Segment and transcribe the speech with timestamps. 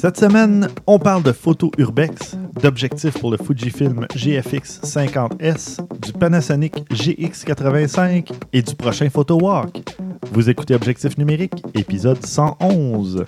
[0.00, 6.88] Cette semaine, on parle de photo urbex, d'objectifs pour le Fujifilm GFX 50S, du Panasonic
[6.92, 9.82] GX85 et du prochain Photo Walk.
[10.30, 13.24] Vous écoutez Objectif numérique, épisode 111.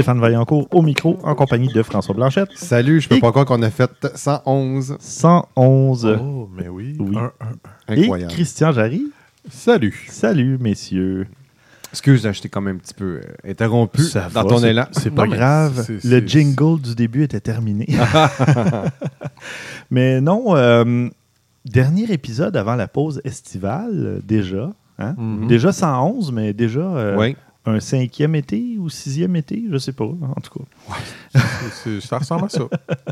[0.00, 2.48] Stéphane Vaillancourt au micro en compagnie de François Blanchette.
[2.54, 4.96] Salut, je peux Et- pas croire qu'on a fait 111.
[4.98, 6.18] 111.
[6.18, 6.96] Oh, mais oui.
[6.98, 7.18] Oui.
[7.18, 7.30] Un,
[7.88, 7.94] un.
[7.94, 8.32] et Incroyable.
[8.32, 9.02] Christian Jarry.
[9.50, 10.06] Salut.
[10.08, 11.26] Salut, messieurs.
[11.92, 14.86] Excuse, j'étais quand même un petit peu euh, interrompu Ça dans va, ton élan.
[14.92, 15.86] C'est pas Non, grave.
[16.02, 17.86] Le jingle du début était terminé.
[19.90, 21.08] mais non, euh,
[21.66, 24.70] dernier épisode avant la pause estivale, déjà.
[24.98, 25.14] hein?
[25.18, 25.46] Mhm.
[25.48, 27.36] Déjà 111, mais déjà euh, Oui.
[27.66, 30.04] Un cinquième été ou sixième été, je sais pas.
[30.04, 31.40] En tout cas,
[32.00, 32.62] ça ressemble à ça.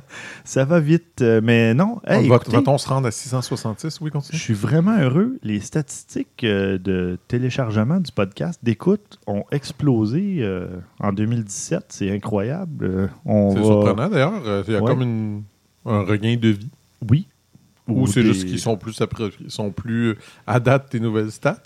[0.44, 1.20] ça va vite.
[1.20, 4.00] euh, mais non, hey, va- écoutez, Va-t-on se rendre à 666?
[4.00, 4.38] Oui, Je continue.
[4.38, 5.38] suis vraiment heureux.
[5.42, 10.66] Les statistiques euh, de téléchargement du podcast, d'écoute, ont explosé euh,
[11.00, 11.84] en 2017.
[11.90, 13.10] C'est incroyable.
[13.26, 14.64] On C'est va- surprenant d'ailleurs.
[14.66, 14.86] Il y a Ouais.
[14.90, 15.42] comme une-
[15.84, 16.70] un regain de vie.
[17.08, 17.26] Oui.
[17.86, 18.94] Ou c'est des- juste qu'ils sont plus,
[19.48, 21.62] sont plus à date tes nouvelles stats?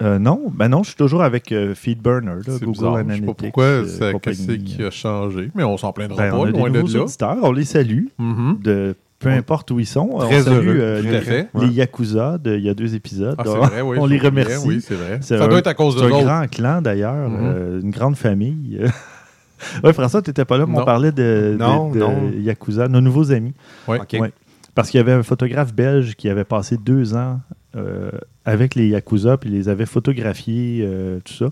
[0.00, 2.94] Euh, non, ben non, je suis toujours avec euh, FeedBurner, là, Google bizarre.
[2.94, 3.20] Je Analytics.
[3.20, 5.50] sais pas pourquoi, euh, ça- qu'est-ce qui a changé.
[5.54, 7.04] Mais on s'en plaindra Ben, pas, on a loin des de nouveaux là.
[7.04, 8.58] auditeurs, on les salue, Mhm.
[8.62, 10.08] de peu importe où ils sont.
[10.12, 11.48] on salue heureux, euh, tout les, à fait.
[11.60, 13.34] les Yakuza de- il y a deux épisodes.
[13.38, 13.98] Ah, Donc, vrai, oui.
[14.00, 14.66] on je les remercie.
[14.66, 15.18] Oui, c'est vrai.
[15.20, 16.24] Ça un- doit être à cause de C'est un l'autre.
[16.24, 17.38] grand clan d'ailleurs, Mhm.
[17.40, 18.80] euh, une grande famille.
[19.84, 22.30] oui, François, tu n'étais pas là, mais on parlait de, de- Non, de non.
[22.40, 23.52] Yakuza, nos nouveaux amis.
[23.86, 23.98] Ouais.
[24.74, 27.38] Parce qu'il y avait un photographe belge qui avait passé deux ans
[28.44, 31.50] avec les Yakuza, puis les avait photographiés, euh, tout ça.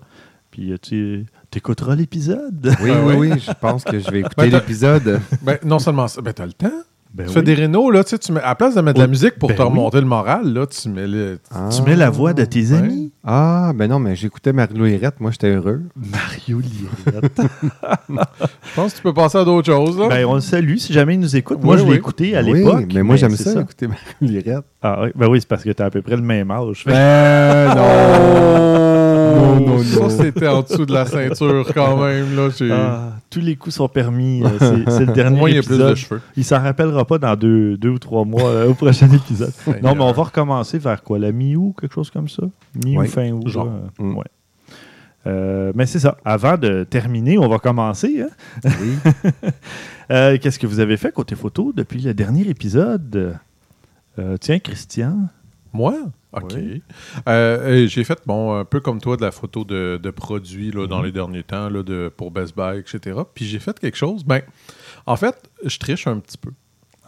[0.51, 1.27] Puis euh, tu
[1.57, 2.75] écouteras l'épisode.
[2.83, 5.21] Oui, Ah oui, oui, je pense que je vais écouter Ben, l'épisode.
[5.43, 6.83] Ben, non seulement ça, ben, t'as le temps.
[7.13, 7.35] Ben tu oui.
[7.35, 9.09] fais des rénaux, là, tu sais, tu mets, à la place de mettre de la
[9.09, 9.69] musique pour ben te oui.
[9.69, 11.41] remonter le moral, là, tu mets le.
[11.75, 12.79] Tu mets la voix de tes Ouais.
[12.79, 13.11] amis?
[13.25, 15.83] Ah, ben non, mais j'écoutais Marie-Lou Hérette, moi j'étais heureux.
[15.97, 17.41] Mario Lirette.
[18.09, 20.09] Je pense que tu peux passer à d'autres choses, là.
[20.09, 21.59] ben, on le salue si jamais il nous écoute.
[21.63, 22.87] Moi, Oui, je l'ai écouté à Oui, l'époque.
[22.95, 23.89] mais moi j'aime ça, écouter
[24.23, 24.65] Hérette.
[24.81, 25.09] Ah, oui.
[25.17, 26.85] Ben oui, c'est parce que tu as à peu près le même âge.
[26.87, 28.90] Ben non!
[29.35, 32.49] Non, non, ça, c'était en dessous de la ceinture quand même, là.
[32.71, 34.43] Ah, tous les coups sont permis.
[34.45, 35.91] euh, C'est le dernier Moi, il y a plus épisode.
[35.91, 36.21] de cheveux.
[36.37, 39.53] Il s'en rappellera pas dans deux, deux ou trois mois euh, au prochain épisode.
[39.83, 41.19] Non, mais on va recommencer vers quoi?
[41.19, 42.43] La mi-août, quelque chose comme ça?
[42.85, 43.49] Mi-août, Oui, fin août.
[43.49, 43.71] genre.
[43.99, 44.17] Mm.
[44.17, 44.25] Ouais.
[45.27, 46.17] Euh, mais c'est ça.
[46.25, 48.23] Avant de terminer, on va commencer.
[48.23, 48.69] hein?
[48.81, 49.13] Oui.
[50.13, 53.37] Euh, Qu'est-ce que vous avez fait côté photo depuis le dernier épisode?
[54.19, 55.29] Euh, Tiens, Christian.
[55.73, 55.95] Moi?
[56.33, 56.53] OK.
[56.55, 56.83] Oui.
[57.29, 60.83] Euh, j'ai fait, bon, un peu comme toi, de la photo de, de produits là,
[60.83, 60.87] Mhm.
[60.89, 63.21] dans les derniers temps, là, de, pour Best Buy, etc.
[63.35, 64.25] Puis j'ai fait quelque chose.
[64.25, 64.43] Ben,
[65.07, 66.51] en fait, je triche un petit peu.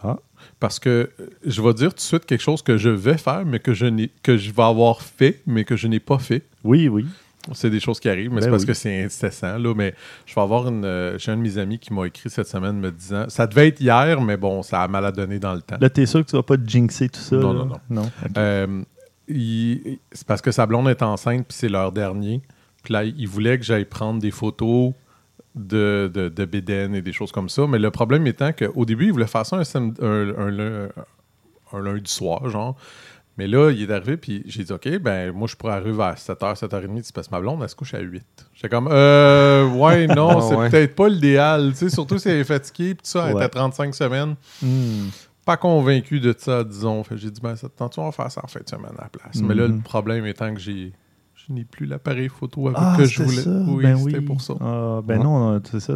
[0.03, 0.17] Ah.
[0.59, 1.09] Parce que
[1.45, 3.85] je vais dire tout de suite quelque chose que je vais faire, mais que je,
[3.85, 6.43] n'ai- que je vais avoir fait, mais que je n'ai pas fait.
[6.63, 7.05] Oui, oui.
[7.51, 8.67] C'est des choses qui arrivent, mais Ben c'est parce oui.
[8.67, 9.57] que c'est incessant.
[9.57, 9.93] Là, mais
[10.25, 10.85] je vais avoir une.
[10.85, 13.67] euh, J'ai un de mes amis qui m'a écrit cette semaine me disant Ça devait
[13.67, 15.75] être hier, mais bon, ça a mal à donner dans le temps.
[15.81, 17.65] Là, t'es sûr que tu vas pas te jinxer tout ça Non, là?
[17.65, 18.11] non, non.
[18.37, 18.81] Euh,
[19.27, 22.41] c'est parce que sa blonde est enceinte, puis c'est leur dernier.
[22.83, 24.93] Puis là, il voulait que j'aille prendre des photos
[25.55, 27.65] de, de, de et des choses comme ça.
[27.67, 30.89] Mais le problème étant qu'au début, il voulait faire ça un, samedi- un, un lun-
[31.71, 32.75] un lundi soir, genre.
[33.37, 36.15] Mais là, il est arrivé, puis j'ai dit, OK, ben moi, je pourrais arriver vers
[36.15, 38.23] 7h, 7h30, c'est parce que ma blonde, elle se couche à 8.
[38.53, 40.69] J'étais comme, euh, ouais, non, Ah, c'est ouais.
[40.69, 43.45] peut-être pas l'idéal, tu sais, surtout si elle est fatiguée, puis tout ça, elle Ouais.
[43.45, 45.07] était à 35 semaines Hmm.
[45.45, 47.03] pas convaincu de ça, disons.
[47.15, 49.03] J'ai dit, ben, ça te tente, on va faire ça en fin de semaine à
[49.03, 49.41] la place.
[49.41, 50.93] Mais là, le problème étant que j'ai.
[51.47, 53.41] Je n'ai plus l'appareil photo avec Ah, que je voulais.
[53.41, 53.49] ça.
[53.67, 54.23] Oui, ben c'était oui.
[54.25, 54.53] pour ça.
[54.61, 55.23] Ah, ben Ouais.
[55.23, 55.95] non, c'est ça.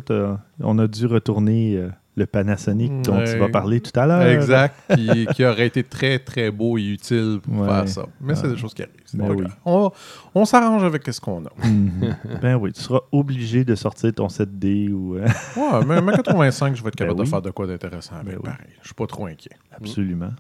[0.60, 4.24] On a dû retourner euh, le Panasonic dont tu vas parler tout à l'heure.
[4.24, 4.76] Exact.
[4.90, 7.68] Puis qui aurait été très, très beau et utile pour Ouais.
[7.68, 8.06] faire ça.
[8.20, 8.96] Mais c'est des choses qui arrivent.
[9.14, 9.46] Ben oui.
[9.64, 9.90] On,
[10.36, 11.66] on s'arrange avec ce qu'on a.
[11.66, 12.16] Mhm.
[12.42, 15.16] ben oui, tu seras obligé de sortir ton 7D ou.
[15.16, 17.26] euh, Ouais, mais ma 85, je vais être Ben capable oui.
[17.26, 18.34] de faire de quoi d'intéressant avec.
[18.34, 18.50] Ben oui.
[18.50, 18.68] Pareil.
[18.82, 19.52] Je suis pas trop inquiet.
[19.72, 20.32] Absolument.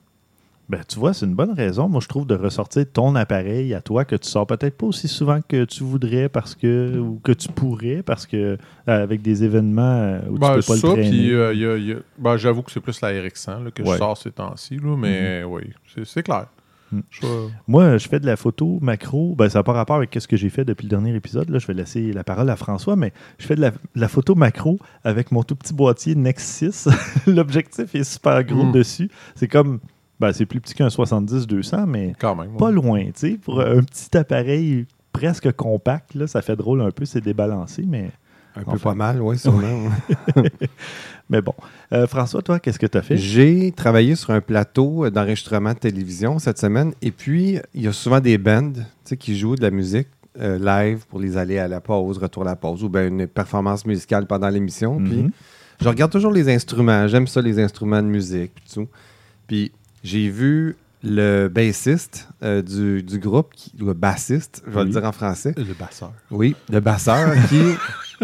[0.69, 3.79] Ben, tu vois, c'est une bonne raison, moi, je trouve, de ressortir ton appareil à
[3.79, 7.31] toi que tu sors peut-être pas aussi souvent que tu voudrais parce que ou que
[7.31, 10.87] tu pourrais parce que euh, avec des événements euh, où Ben, tu peux pas ça,
[10.87, 11.29] le traîner.
[11.31, 13.71] euh, il y a- il y a- ben, j'avoue que c'est plus la RX100 là,
[13.71, 13.93] que Ouais.
[13.93, 15.61] je sors ces temps-ci, là, mais oui,
[16.03, 16.47] c'est- clair.
[16.91, 17.01] Mhm.
[17.11, 17.25] Je-
[17.67, 19.35] Moi, je fais de la photo macro.
[19.37, 21.49] Ben, ça n'a pas rapport avec ce que j'ai fait depuis le dernier épisode.
[21.49, 21.59] Là.
[21.59, 24.35] Je vais laisser la parole à François, mais je fais de la, de la photo
[24.35, 26.87] macro avec mon tout petit boîtier Nex 6.
[27.27, 28.71] L'objectif est super gros Mm.
[28.73, 29.09] dessus.
[29.35, 29.79] C'est comme.
[30.19, 32.57] Ben, c'est plus petit qu'un 70-200, mais Quand même.
[32.57, 36.15] pas loin, tu sais, pour un petit appareil presque compact.
[36.15, 38.09] Là, ça fait drôle un peu, c'est débalancé, mais,
[38.55, 39.89] Un peu pas mal, oui, sûrement.
[41.29, 41.53] mais bon.
[41.93, 43.17] Euh, François, toi, qu'est-ce que tu as fait?
[43.17, 46.93] J'ai travaillé sur un plateau d'enregistrement de télévision cette semaine.
[47.01, 50.07] Et puis, il y a souvent des bands tu sais, qui jouent de la musique
[50.39, 53.27] euh, live pour les aller à la pause, retour à la pause, ou bien une
[53.27, 54.97] performance musicale pendant l'émission.
[54.97, 55.31] Puis, Mhm.
[55.81, 57.07] je regarde toujours les instruments.
[57.07, 58.51] J'aime ça, les instruments de musique.
[58.55, 58.87] Puis, tout.
[59.47, 59.71] Puis
[60.03, 64.85] j'ai vu le bassiste euh, du, du groupe, qui, le bassiste, je vais Oui.
[64.85, 65.53] le dire en français.
[65.55, 66.11] Le basseur.
[66.31, 67.61] Oui, le basseur qui,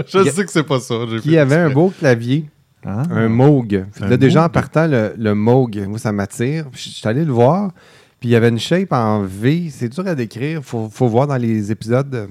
[0.08, 0.96] Je sais que c'est pas ça.
[1.22, 2.46] qui avait un beau clavier.
[2.86, 3.04] Ah.
[3.12, 3.86] Un Moog.
[4.02, 4.52] Un là, déjà, en Moog.
[4.52, 6.66] partant, le, le Moog, moi, ça m'attire.
[6.74, 7.72] Je suis allé le voir.
[8.20, 9.68] Puis il y avait une shape en V.
[9.70, 10.60] C'est dur à décrire.
[10.60, 12.28] Il faut, faut voir dans les épisodes,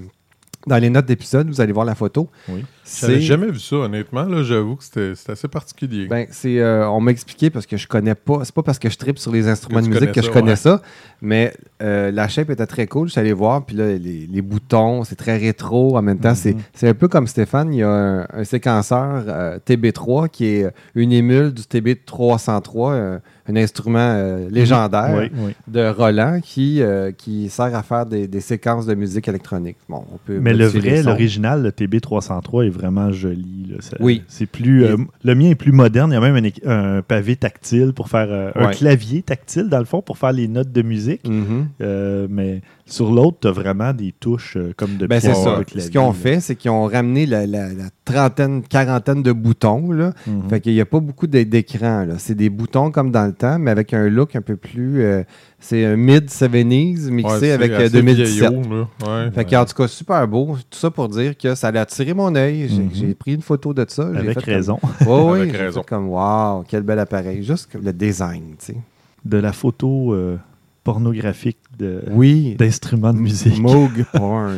[0.67, 2.29] dans les notes d'épisode, vous allez voir la photo.
[2.49, 2.63] Oui.
[2.99, 4.23] J'avais jamais vu ça, honnêtement.
[4.23, 6.07] Là, j'avoue que c'était assez particulier.
[6.07, 8.41] ben, c'est, euh, on m'a expliqué parce que je connais pas.
[8.43, 10.55] C'est pas parce que je tripe sur les instruments de musique que je connais ouais.
[10.57, 10.81] ça.
[11.21, 13.07] Mais euh, la shape était très cool.
[13.07, 13.65] Je suis allé voir.
[13.65, 15.97] Puis là, les, les boutons, c'est très rétro.
[15.97, 16.61] En même temps, c'est, Mhm.
[16.73, 17.73] c'est un peu comme Stéphane.
[17.73, 23.19] Il y a un, un séquenceur euh, TB3 qui est une émule du TB303, euh,
[23.47, 25.15] un instrument euh, légendaire.
[25.17, 25.51] Oui, oui.
[25.67, 29.77] de Roland qui, euh, qui sert à faire des, des séquences de musique électronique.
[29.89, 33.67] Bon, on peut Mais le vrai, l'original, le TB303 est vraiment joli.
[33.69, 33.77] là.
[33.81, 34.23] Ça- Oui.
[34.27, 34.85] C'est plus.
[34.85, 36.11] euh, le mien est plus moderne.
[36.11, 38.51] Il y a même un, pavé tactile pour faire.
[38.55, 41.27] un clavier tactile, dans le fond, pour faire les notes de musique.
[41.27, 41.67] Mhm.
[41.81, 45.43] Euh, mais sur l'autre, tu as vraiment des touches euh, comme de Ben, c'est piano
[45.43, 45.57] ça.
[45.59, 46.13] de clavier, Ce qu'ils ont là.
[46.13, 49.91] fait, c'est qu'ils ont ramené la, la- la trentaine, quarantaine de boutons.
[49.91, 50.11] Là.
[50.27, 50.49] Mhm.
[50.49, 52.05] Fait qu'il n'y a pas beaucoup d'é- d'écran.
[52.17, 55.01] C'est des boutons comme dans le temps, mais avec un look un peu plus.
[55.01, 55.23] euh,
[55.59, 58.49] c'est un mid-70s Ouais, mixé avec euh, assez 2017.
[58.51, 58.87] vieillot, là.
[59.25, 59.31] Ouais.
[59.31, 60.57] Fait qu'en tout cas, super beau.
[60.69, 62.67] Tout ça pour dire que ça a attiré mon œil.
[62.93, 63.13] J'ai Mhm.
[63.15, 64.09] pris une photo de ça.
[64.13, 64.79] J'ai Avec fait comme- raison.
[65.07, 65.81] Ouais, ouais, Avec j'ai raison.
[65.83, 67.43] fait comme, wow, quel bel appareil.
[67.43, 68.75] Juste le design, tu sais.
[69.23, 70.35] De la photo euh,
[70.83, 72.55] pornographique de- Oui.
[72.57, 73.59] d'instruments de musique.
[73.59, 74.57] Moog porn.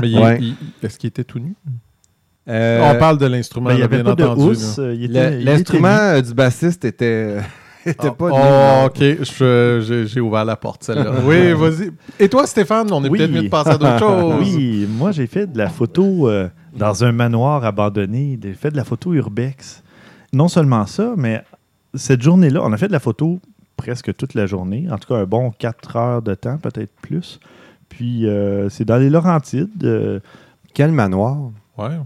[0.00, 0.38] Mais il- Ouais.
[0.40, 1.54] il- est-ce qu'il était tout nu?
[2.48, 4.50] Euh, On parle de l'instrument, Ben, il là, avait bien pas de entendu.
[4.50, 4.76] housse.
[4.80, 7.36] euh, il était- le- il était L'instrument euh, du bassiste était,
[7.86, 11.12] était Ah, pas nu, oh, ok, je- j'ai j'ai ouvert la porte, celle-là.
[11.24, 11.92] oui, vas-y.
[12.18, 13.18] Et toi, Stéphane, on est Oui.
[13.18, 14.34] peut-être mieux de passer à d'autres choses.
[14.40, 18.36] Oui, moi j'ai fait de la photo euh, dans un manoir abandonné.
[18.42, 19.84] J'ai fait de la photo urbex.
[20.32, 21.44] Non seulement ça, mais
[21.94, 23.38] cette journée-là, on a fait de la photo
[23.82, 24.86] presque toute la journée.
[24.92, 27.40] En tout cas, un bon 4 heures de temps, peut-être plus.
[27.88, 29.84] Puis euh, c'est dans les Laurentides.
[29.84, 30.20] euh,
[30.72, 31.50] Quel manoir?
[31.76, 31.98] Ouais.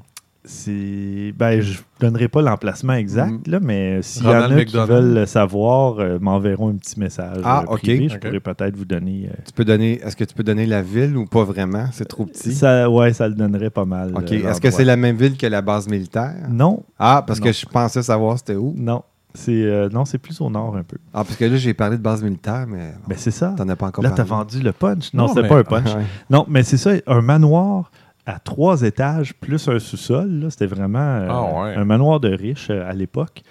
[0.45, 1.33] c'est.
[1.37, 5.27] Ben, je donnerai pas l'emplacement exact, là, mais s'il y en a qui veulent le
[5.27, 7.81] savoir, euh, m'enverront un petit message Ah, ok.
[7.81, 8.09] privé.
[8.09, 8.21] Je Ok.
[8.21, 9.29] pourrais peut-être vous donner.
[9.31, 11.87] euh, Tu peux donner, est-ce que tu peux donner la ville ou pas vraiment?
[11.93, 12.53] C'est trop petit.
[12.55, 14.11] ça, ouais, ça le donnerait pas mal.
[14.17, 14.17] OK.
[14.17, 14.71] euh, Est-ce que l'endroit.
[14.71, 16.47] c'est la même ville que la base militaire?
[16.49, 17.47] Non, Ah, parce Non.
[17.47, 18.73] que je pensais savoir c'était où.
[18.77, 19.03] non.
[19.37, 20.97] C'est euh, non, c'est plus au nord un peu.
[21.15, 23.55] Ah, parce que là, j'ai parlé de base militaire, mais Ben c'est ça.
[23.57, 25.13] t'en as pas encore Là, t'as vendu le punch.
[25.15, 25.95] Non, Non, c'était mais- pas un punch.
[25.95, 26.03] Ouais.
[26.31, 27.91] Non, mais c'est ça, un manoir
[28.27, 30.29] à trois étages plus un sous-sol.
[30.41, 31.75] là, C'était vraiment euh, Ah ouais.
[31.77, 33.43] un manoir de riches euh, à l'époque.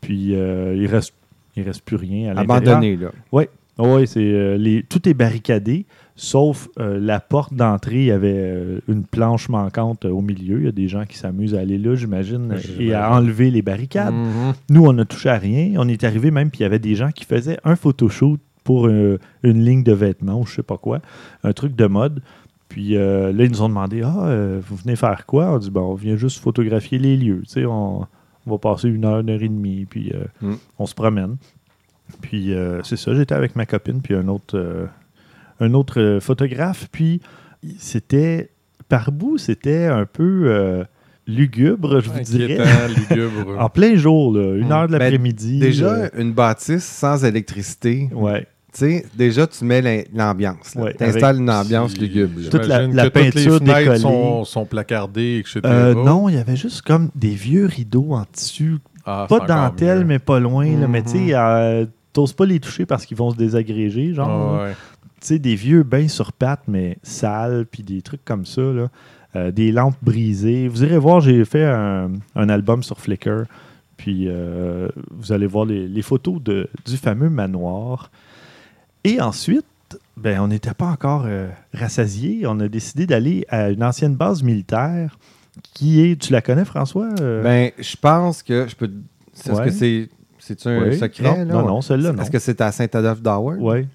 [0.00, 1.12] Puis euh, il reste
[1.54, 2.56] il reste plus rien à l'intérieur.
[2.78, 3.08] Abandonné, là.
[3.32, 5.84] Oui, c'est euh, les tout est barricadé,
[6.16, 8.00] sauf euh, la porte d'entrée.
[8.00, 10.58] Il y avait euh, une planche manquante euh, au milieu.
[10.58, 13.62] Il y a des gens qui s'amusent à aller là, j'imagine, et à enlever les
[13.62, 14.14] barricades.
[14.14, 14.52] Mhm.
[14.70, 15.72] Nous, on n'a touché à rien.
[15.78, 18.86] On est arrivé même, puis il y avait des gens qui faisaient un photoshoot pour
[18.88, 21.00] une ligne de vêtements ou je sais pas quoi,
[21.42, 22.22] un truc de mode.
[22.68, 24.32] Puis là, ils nous ont demandé Ah,
[24.66, 27.40] vous venez faire quoi On dit Bon, on vient juste photographier les lieux.
[27.44, 28.02] Tu sais, on,
[28.46, 30.52] on va passer une heure, une heure et demie, puis Mm.
[30.78, 31.36] on se promène.
[32.20, 32.52] Puis
[32.84, 34.88] c'est ça, j'étais avec ma copine, puis un autre,
[35.62, 36.88] un autre euh, photographe.
[36.92, 37.20] Puis
[37.78, 38.50] c'était,
[38.88, 40.84] par bout, c'était un peu euh,
[41.26, 42.58] lugubre, je vous dirais.
[43.10, 43.58] Lugubre.
[43.58, 45.58] En plein jour, là, une heure de Ben, l'après-midi.
[45.58, 48.40] Déjà, euh, une bâtisse sans électricité, ouais.
[48.72, 50.74] tu sais, déjà, tu mets l'ambiance.
[50.76, 52.40] Ouais, tu installes avec- une ambiance lugubre.
[52.40, 52.48] là.
[52.50, 53.98] Toute la- j'imagine la que toutes peinture les fenêtres décollée.
[54.00, 55.60] sont, sont placardées, etc.
[55.64, 58.78] Euh, non, il y avait juste comme des vieux rideaux en tissu.
[59.04, 60.04] Ah, Pas de dentelle, mieux.
[60.04, 60.64] mais pas loin.
[60.78, 61.04] là, mais Mhm.
[61.06, 64.14] tu sais, euh, t'oses pas les toucher parce qu'ils vont se désagréger.
[64.14, 64.28] Genre,
[64.60, 64.72] Ah, ouais.
[65.22, 68.60] Tu sais, des vieux bains sur pattes, mais sales, puis des trucs comme ça.
[68.60, 68.88] Là.
[69.34, 70.68] Euh, des lampes brisées.
[70.68, 73.44] Vous irez voir, j'ai fait un, un album sur Flickr.
[73.96, 78.10] Puis euh, vous allez voir les, les photos de, du fameux manoir.
[79.04, 79.64] Et ensuite,
[80.16, 82.44] ben, on n'était pas encore euh, rassasiés.
[82.46, 85.18] On a décidé d'aller à une ancienne base militaire
[85.74, 86.20] qui est.
[86.20, 88.90] Tu la connais, François Euh, Ben, je pense que je peux.
[89.34, 89.64] Est-ce Ouais.
[89.66, 90.08] que c'est.
[90.66, 90.98] Un oui.
[90.98, 91.62] secret, non, là?
[91.62, 92.20] non, non, celle-là, non.
[92.22, 93.58] Est-ce que c'est à Saint-Adolphe d'Howard?
[93.60, 93.86] Oui.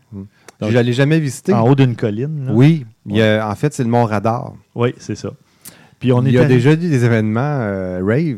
[0.61, 1.53] Je l'ai jamais visité.
[1.53, 2.45] En haut d'une colline.
[2.47, 2.51] là.
[2.53, 2.85] Oui.
[3.05, 4.53] Il y a- en fait, c'est le Mont Radar.
[4.75, 5.29] Oui, c'est ça.
[5.99, 8.37] Puis on il y a déjà eu des événements euh, rave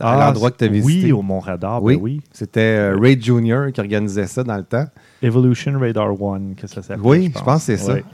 [0.00, 1.06] à Ah, l'endroit que tu as visité.
[1.06, 1.98] Oui, au Mont Radar, ben Oui.
[2.00, 2.20] oui.
[2.32, 3.72] C'était euh, Ray Jr.
[3.72, 4.86] qui organisait ça dans le temps.
[5.22, 7.00] Evolution Radar One, que ça s'appelle.
[7.04, 7.92] Oui, je pense que c'est ça.
[7.94, 8.04] Ouais.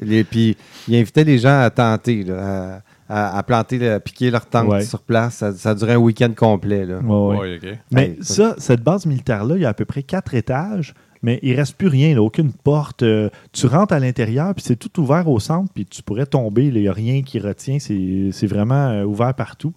[0.00, 0.56] Les- puis
[0.88, 4.82] il invitait les gens à tenter, là, à, planter, à piquer leur tente Ouais.
[4.84, 5.34] sur place.
[5.34, 6.86] Ça, ça durait un week-end complet.
[6.86, 6.98] Là.
[6.98, 7.38] Ouais, ouais.
[7.38, 7.78] Ouais, ok.
[7.92, 11.54] Mais ça, cette base militaire-là, il y a à peu près quatre étages, mais il
[11.54, 13.02] reste plus rien, là, aucune porte.
[13.02, 16.66] Euh, tu rentres à l'intérieur, puis c'est tout ouvert au centre, puis tu pourrais tomber.
[16.66, 17.78] Il n'y a rien qui retient.
[17.78, 19.74] C'est vraiment euh, ouvert partout.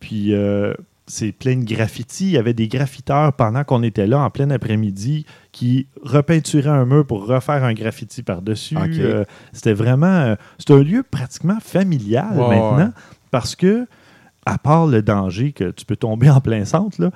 [0.00, 0.72] Puis euh,
[1.06, 2.26] c'est plein de graffitis.
[2.28, 6.86] Il y avait des graffiteurs pendant qu'on était là, en plein après-midi, qui repeinturaient un
[6.86, 8.76] mur pour refaire un graffiti par-dessus.
[9.52, 10.36] C'était vraiment...
[10.58, 12.92] c'est un lieu pratiquement familial maintenant,
[13.30, 13.86] parce que,
[14.46, 17.10] à part le danger que tu peux tomber en plein centre, là,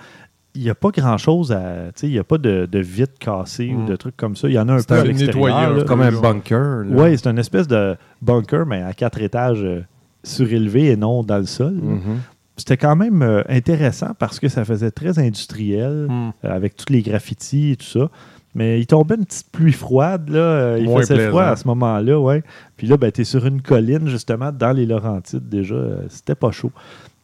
[0.55, 1.87] il n'y a pas grand-chose à...
[1.95, 3.87] tu sais, Il n'y a pas de, de vitre cassée ou Mm.
[3.87, 4.49] de trucs comme ça.
[4.49, 5.85] Il y en a un C'est peu un à l'extérieur.
[5.87, 6.85] Comme un bunker.
[6.91, 9.83] Oui, c'est une espèce de bunker, mais à quatre étages euh,
[10.25, 11.73] surélevés et non dans le sol.
[11.75, 12.19] Mhm.
[12.57, 16.31] C'était quand même euh, intéressant parce que ça faisait très industriel Hmm.
[16.45, 18.11] euh, avec tous les graffitis et tout ça.
[18.55, 20.77] Mais il tombait une petite pluie froide, là.
[20.77, 21.31] il Moins faisait plaisant.
[21.31, 22.43] froid à ce moment-là, ouais.
[22.77, 25.75] Puis là, ben, tu es sur une colline, justement, dans les Laurentides déjà.
[25.75, 26.71] euh, c'était pas chaud.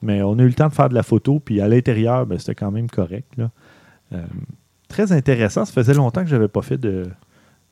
[0.03, 2.39] Mais on a eu le temps de faire de la photo, puis à l'intérieur, ben,
[2.39, 3.51] c'était quand même correct, là.
[4.13, 4.23] Euh,
[4.89, 5.65] très intéressant.
[5.65, 7.05] Ça faisait longtemps que j'avais pas fait de,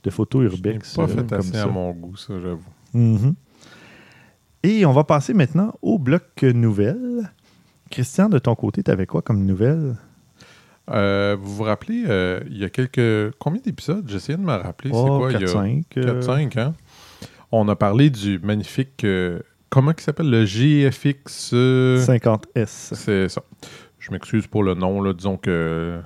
[0.02, 0.95] de photos J'ai urbex.
[0.97, 2.62] pas euh, fait assez à mon goût, ça, j'avoue.
[2.95, 3.35] Mhm.
[4.62, 7.30] Et on va passer maintenant au bloc nouvelles.
[7.90, 9.95] Christian, de ton côté, tu avais quoi comme nouvelles?
[10.90, 12.04] Euh, vous vous rappelez,
[12.50, 13.35] il y a quelques.
[13.38, 14.04] Combien d'épisodes?
[14.09, 14.90] J'essayais de me rappeler.
[14.90, 15.85] c'est Oh, quoi il y a 4-5.
[15.99, 16.75] euh, 4-5, hein?
[17.52, 19.04] On a parlé du magnifique.
[19.76, 20.30] Euh, comment il s'appelle?
[20.30, 21.50] Le GFX.
[21.52, 22.95] euh, 50S.
[22.95, 23.42] C'est ça.
[23.99, 25.12] Je m'excuse pour le nom, là.
[25.12, 25.99] Disons que.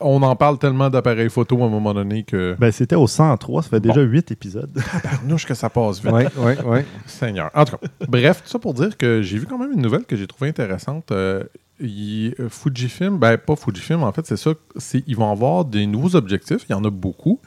[0.00, 2.56] On en parle tellement d'appareils photo à un moment donné que.
[2.58, 4.70] Ben, c'était au 103, ça fait déjà 8 épisodes.
[5.04, 6.12] Barnouche que ça passe vite.
[6.12, 6.78] Oui, oui, oui.
[7.06, 7.50] Seigneur.
[7.54, 10.04] En tout cas, bref, tout ça pour dire que j'ai vu quand même une nouvelle
[10.04, 11.10] que j'ai trouvée intéressante.
[11.12, 11.44] Euh,
[11.80, 14.52] il- euh, Fujifilm, ben pas Fujifilm, en fait, c'est ça.
[14.76, 16.64] c'est- Ils vont avoir des nouveaux objectifs.
[16.68, 17.40] Il y en a beaucoup,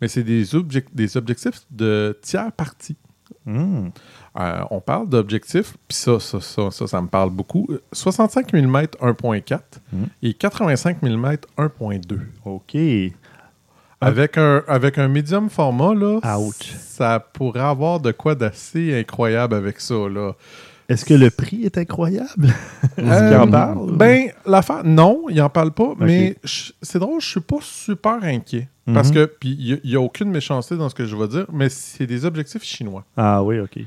[0.00, 0.44] mais c'est des,
[0.94, 2.96] des objectifs de tiers partie.
[3.46, 3.88] Hmm.
[4.38, 7.68] Euh, on parle d'objectifs, puis ça ça, ça, ça, ça me parle beaucoup.
[7.92, 9.58] 65 mm 1.4
[9.92, 10.06] Mhm.
[10.22, 12.18] et 85 mm 1.2.
[12.46, 12.76] OK.
[14.00, 16.72] Avec un, avec un médium format, là, Ouch.
[16.80, 19.94] ça pourrait avoir de quoi d'assez incroyable avec ça.
[19.94, 20.32] Là.
[20.88, 22.48] Est-ce que le prix est incroyable?
[22.96, 23.96] Est-ce Euh, qu'il en parle?
[23.96, 26.36] Ben, l'affaire, non, il en parle pas, mais
[26.82, 28.68] c'est drôle, je suis pas super inquiet.
[28.92, 29.14] Parce Mhm.
[29.14, 32.06] que, puis il n'y a, aucune méchanceté dans ce que je vais dire, mais c'est
[32.06, 33.04] des objectifs chinois.
[33.16, 33.78] Ah oui, OK.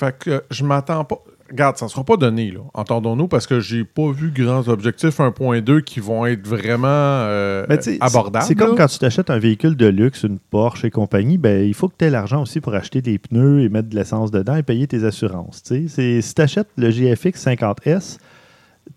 [0.00, 1.22] Fait que je m'attends pas.
[1.50, 2.60] Regarde, ça ne sera pas donné, là.
[2.72, 7.66] Entendons-nous, parce que j'ai pas vu grands objectifs 1.2 qui vont être vraiment euh,
[8.00, 8.46] abordables.
[8.46, 11.74] C'est comme quand tu t'achètes un véhicule de luxe, une Porsche et compagnie, ben, il
[11.74, 14.56] faut que tu aies l'argent aussi pour acheter des pneus et mettre de l'essence dedans
[14.56, 15.60] et payer tes assurances.
[15.64, 15.86] Si
[16.34, 18.18] tu achètes le GFX 50S,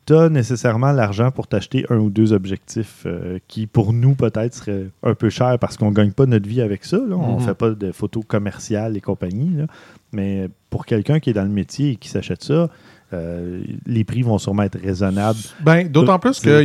[0.05, 4.53] tu as nécessairement l'argent pour t'acheter un ou deux objectifs euh, qui, pour nous, peut-être,
[4.53, 6.97] seraient un peu chers parce qu'on ne gagne pas notre vie avec ça.
[6.97, 7.15] là.
[7.15, 7.45] On ne Mhm.
[7.45, 9.55] fait pas de photos commerciales et compagnie.
[9.55, 9.65] là.
[10.11, 12.69] Mais pour quelqu'un qui est dans le métier et qui s'achète ça,
[13.13, 15.37] euh, les prix vont sûrement être raisonnables.
[15.61, 16.61] Ben, d'autant plus que,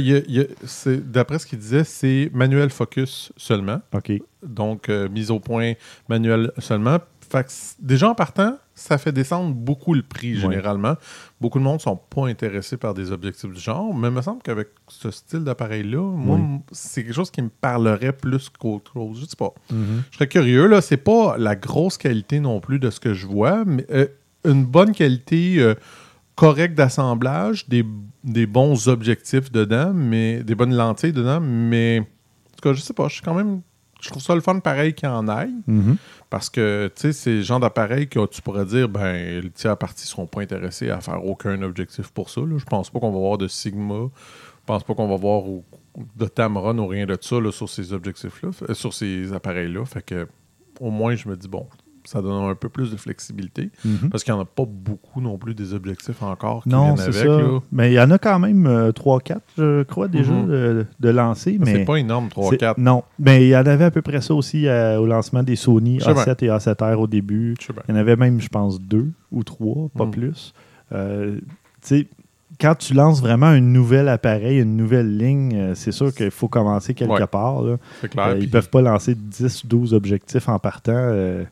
[0.97, 3.81] d'après ce qu'il disait, c'est manuel focus seulement.
[3.95, 4.13] OK.
[4.43, 5.75] Donc, euh, mise au point
[6.09, 6.99] manuel seulement.
[7.31, 10.95] Fait que c- déjà en partant, ça fait descendre beaucoup le prix généralement.
[11.41, 14.23] Beaucoup de monde ne sont pas intéressés par des objectifs du genre, mais il me
[14.23, 16.59] semble qu'avec ce style d'appareil-là, moi, Oui.
[16.73, 19.21] c'est quelque chose qui me parlerait plus qu'autre chose.
[19.21, 19.53] Je sais pas.
[19.71, 20.03] Mhm.
[20.11, 20.81] Je serais curieux, là.
[20.81, 24.07] C'est pas la grosse qualité non plus de ce que je vois, mais euh,
[24.45, 25.75] une bonne qualité euh,
[26.37, 27.85] correcte d'assemblage, des,
[28.25, 32.95] des bons objectifs dedans, mais des bonnes lentilles dedans, mais en tout cas, je sais
[32.95, 33.61] pas, je suis quand même.
[34.01, 35.55] Je trouve ça le fun pareil qu'il y en aille.
[35.67, 35.97] Mhm.
[36.31, 39.77] Parce que, tu sais, c'est le genre d'appareil que tu pourrais dire, ben, les tiers
[39.77, 42.43] parties seront pas intéressés à faire aucun objectif pour ça.
[42.43, 42.59] Là.
[42.59, 43.95] Je pense pas qu'on va voir de Sigma.
[44.05, 45.65] Je pense pas qu'on va voir au-
[46.17, 49.85] de Tamron ou rien de ça là, sur ces objectifs-là, euh, sur ces appareils-là.
[49.87, 50.29] Fait que,
[50.81, 51.67] au moins, je me dis, bon,
[52.09, 53.71] ça donne un peu plus de flexibilité.
[53.85, 54.09] Mhm.
[54.11, 56.97] Parce qu'il n'y en a pas beaucoup non plus des objectifs encore qui Non, viennent
[56.97, 57.15] c'est avec.
[57.15, 57.39] ça.
[57.39, 57.61] là.
[57.71, 60.47] Mais il y en a quand même 3-4, je crois, déjà, Mhm.
[60.49, 61.57] de, de lancés.
[61.61, 62.79] Mais C'est pas énorme, c'est- 3-4.
[62.79, 63.03] Non.
[63.19, 65.99] Mais il y en avait à peu près ça aussi euh, au lancement des Sony
[66.01, 67.55] Je sais A7 et A7R au début.
[67.89, 70.11] Il y en avait même, je pense, deux ou trois, pas Mhm.
[70.11, 70.55] plus.
[70.93, 71.43] Euh, tu
[71.83, 72.07] sais,
[72.61, 76.49] quand tu lances vraiment un nouvel appareil, une nouvelle ligne, euh, c'est sûr qu'il faut
[76.49, 77.27] commencer quelque Ouais.
[77.27, 77.63] part.
[77.63, 77.77] là.
[78.01, 78.29] C'est clair.
[78.29, 81.45] Euh, ils peuvent pas lancer 10 ou 12 objectifs en partant euh,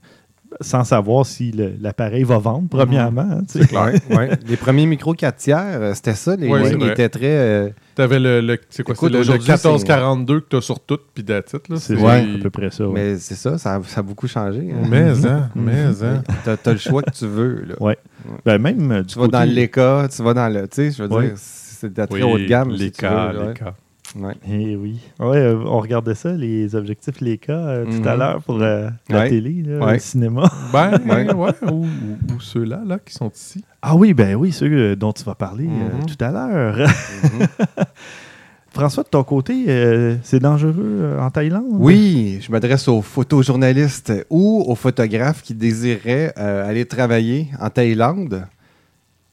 [0.61, 3.23] sans savoir si l'appareil va vendre, premièrement.
[3.31, 3.59] hein, tu.
[3.61, 3.93] C'est clair.
[4.11, 4.31] Ouais.
[4.47, 6.37] Les premiers micros 4 tiers, euh, c'était ça.
[6.37, 7.27] Les Ouais, lignes étaient très.
[7.37, 10.99] euh, T'avais le, le, c'est quoi, Écoute, le, le aujourd'hui, 1442 que t'as sur tout,
[11.15, 11.41] puis là.
[11.77, 12.27] C'est Ouais.
[12.39, 12.87] à peu près ça.
[12.87, 12.93] ouais.
[12.95, 14.71] Mais c'est ça, ça a, ça a beaucoup changé.
[14.73, 14.87] hein.
[14.89, 15.63] Mais, hein, Mhm.
[15.65, 16.23] mais, hein.
[16.45, 17.65] T'as as le choix que tu veux.
[17.69, 17.75] Là.
[17.81, 17.97] Ouais.
[18.45, 19.73] Ben, même euh, du Tu vas côté- dans l'EK,
[20.15, 20.63] tu vas dans le.
[20.69, 21.27] Tu sais, je veux Ouais.
[21.29, 22.73] dire, c'est de la très Oui, haute gamme.
[22.73, 22.91] si Les
[24.21, 24.35] cas, les ouais.
[24.35, 24.41] cas.
[24.51, 24.99] Eh oui.
[25.21, 28.19] Ouais, euh, on regardait ça, les objectifs Leica, euh, tout à Mhm.
[28.19, 29.29] l'heure pour euh, la Ouais.
[29.29, 29.93] télé, là, Ouais.
[29.95, 30.51] le cinéma.
[30.73, 31.27] Ben, Ouais.
[31.71, 33.65] Ou, ou- ou ceux-là, là, qui sont ici.
[33.83, 36.07] Ah oui, ben oui, ceux dont tu vas parler Mhm.
[36.07, 36.77] tout à l'heure.
[36.79, 37.47] Mhm.
[38.73, 41.65] François, de ton côté, c'est dangereux en Thaïlande?
[41.71, 48.47] Oui, je m'adresse aux photojournalistes ou aux photographes qui désiraient aller travailler en Thaïlande.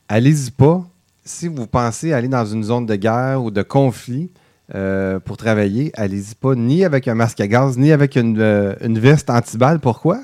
[0.07, 0.85] Allez-y pas.
[1.25, 4.29] Si vous pensez aller dans une zone de guerre ou de conflit
[4.73, 8.73] euh, pour travailler, allez-y pas ni avec un masque à gaz, ni avec une, euh,
[8.81, 9.79] une veste antiballe.
[9.79, 10.19] Pourquoi?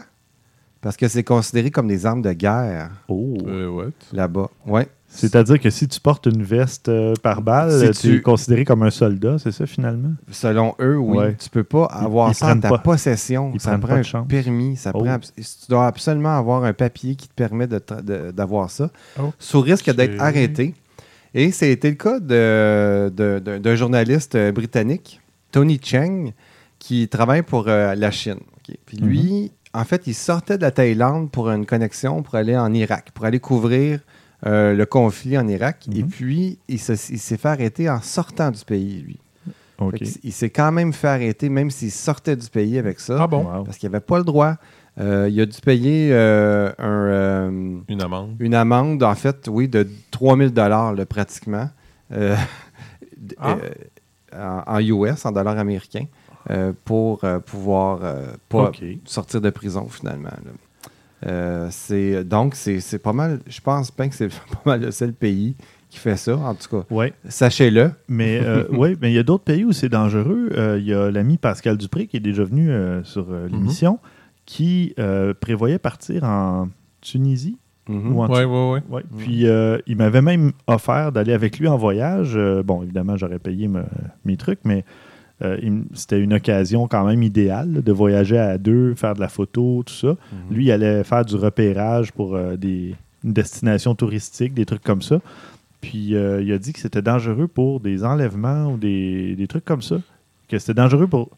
[0.81, 3.35] Parce que c'est considéré comme des armes de guerre Oh.
[3.47, 3.87] Euh, ouais.
[4.13, 4.49] là-bas.
[4.65, 4.87] Ouais.
[5.11, 8.83] C'est-à-dire que si tu portes une veste euh, par balle, Si tu es considéré comme
[8.83, 10.11] un soldat, c'est ça finalement?
[10.31, 11.17] Selon eux, oui.
[11.17, 11.35] Ouais.
[11.35, 13.51] Tu peux pas avoir ils ça en prennent ta pas- possession.
[13.55, 14.27] ils ça prennent prend un chance.
[14.29, 14.77] permis.
[14.77, 14.99] Ça Oh.
[15.03, 18.89] prend tu dois absolument avoir un papier qui te permet de tra- de- d'avoir ça.
[19.19, 19.33] Oh.
[19.39, 20.75] Sous risque d'être arrêté.
[21.33, 25.21] Et ça a été le cas de- de- de- d'un journaliste euh, britannique,
[25.51, 26.31] Tony Cheng,
[26.79, 28.39] qui travaille pour euh, la Chine.
[28.85, 32.73] Puis lui, en fait, il sortait de la Thaïlande pour une connexion pour aller en
[32.73, 33.99] Irak, pour aller couvrir
[34.45, 35.85] euh, le conflit en Irak.
[35.93, 36.09] Et Mhm.
[36.09, 39.19] puis, il se- il s'est fait arrêter en sortant du pays, lui.
[40.23, 43.43] Il s'est quand même fait arrêter, même s'il sortait du pays avec ça, Ah bon?
[43.65, 44.55] Parce qu'il n'avait pas le droit.
[44.99, 48.35] Euh, il a dû payer euh, un, euh, Une amende.
[48.39, 51.69] une amende, en fait, oui, de 3000 dollars pratiquement,
[53.39, 53.57] Ah.
[54.33, 56.05] en, en US, en dollars américains,
[56.85, 57.99] pour pouvoir
[58.49, 58.71] pas
[59.05, 60.29] sortir de prison finalement.
[61.69, 63.39] c'est donc c'est pas mal.
[63.47, 65.55] Je pense bien que c'est pas mal le seul pays
[65.89, 66.37] qui fait ça.
[66.37, 67.91] En tout cas, Ouais, sachez-le.
[68.07, 70.49] mais euh, ouais, mais il y a d'autres pays où c'est dangereux.
[70.55, 73.99] Euh, Il y a l'ami Pascal Dupré qui est déjà venu euh, sur euh, l'émission
[74.53, 76.69] qui euh, prévoyait partir en
[77.01, 77.55] Tunisie
[77.87, 78.81] ou en Ouais, ouais, ouais.
[78.89, 79.03] Ouais.
[79.19, 82.33] Puis euh, il m'avait même offert d'aller avec lui en voyage.
[82.35, 83.85] Euh, bon, évidemment, j'aurais payé me-
[84.25, 84.85] mes trucs, mais
[85.43, 85.57] euh,
[85.93, 89.83] c'était une occasion quand même idéale là, de voyager à deux, faire de la photo,
[89.85, 90.07] tout ça.
[90.09, 90.55] Mhm.
[90.55, 95.03] Lui, il allait faire du repérage pour euh, des, une destination touristique, des trucs comme
[95.03, 95.19] ça.
[95.79, 99.65] Puis euh, il a dit que c'était dangereux pour des enlèvements ou des, des trucs
[99.65, 99.97] comme ça.
[100.47, 101.29] Que c'était dangereux pour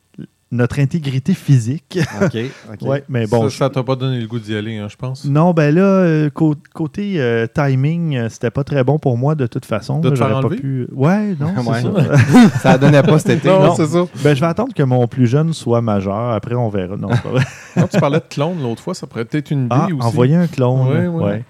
[0.52, 2.00] notre intégrité physique.
[2.22, 2.38] OK,
[2.74, 2.82] OK.
[2.90, 3.50] ouais, mais bon.
[3.50, 5.24] ça, t'a pas donné le goût d'y aller, hein, je pense?
[5.26, 9.36] non, ben là, euh, cô- côté euh, timing, euh, c'était pas très bon pour moi
[9.36, 10.00] de toute façon.
[10.00, 10.88] De j'aurais pas pu.
[10.92, 11.82] Ouais, non, Ouais.
[11.82, 12.50] ça.
[12.60, 13.48] ça donnait pas cet été.
[13.48, 13.76] Non, non.
[13.76, 14.06] c'est ça.
[14.24, 16.32] ben, je vais attendre que mon plus jeune soit majeur.
[16.32, 16.98] Après, on verra.
[16.98, 17.44] Non, c'est pas vrai.
[17.78, 19.94] Non, tu parlais de clone l'autre fois, ça pourrait peut-être une idée Ah, aussi.
[20.08, 20.88] envoyer un clone.
[20.88, 21.24] Ouais, ouais.
[21.24, 21.44] ouais.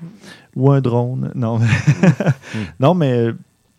[0.56, 1.32] Ou un drone.
[1.34, 1.60] Non,
[2.80, 3.30] non mais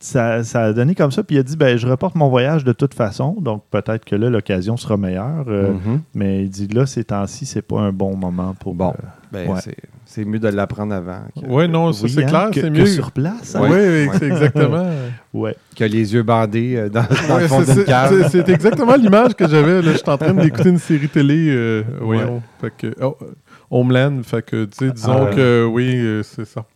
[0.05, 1.23] ça, ça a donné comme ça.
[1.23, 3.37] Puis il a dit ben, je reporte mon voyage de toute façon.
[3.41, 5.45] Donc peut-être que là, l'occasion sera meilleure.
[5.49, 6.01] euh, Mhm.
[6.15, 8.75] Mais il dit là, ces temps-ci, c'est pas un bon moment pour.
[8.75, 8.91] Bon.
[8.91, 9.61] euh, Ben, Ouais.
[9.63, 12.61] c'est- c'est mieux de l'apprendre avant que, Ouais, non, ça oui, c'est hein, clair, que-
[12.61, 12.85] c'est que mieux.
[12.85, 13.57] sur place.
[13.57, 13.61] hein.
[13.63, 14.85] Oui, oui, c'est exactement.
[15.33, 15.57] Ouais.
[15.75, 18.29] que les yeux bandés euh, dans, dans Ouais, le fond c'est- d'une c'est cave.
[18.29, 19.81] c'est- c'est exactement l'image que j'avais.
[19.81, 19.93] là.
[19.95, 21.47] J'étais en train d'écouter une série télé.
[21.49, 22.43] euh, voyons.
[22.61, 23.17] Fait que, oh,
[23.71, 24.21] Homeland.
[24.23, 26.67] Fait que, tu sais, disons Ah que oui, euh, c'est ça.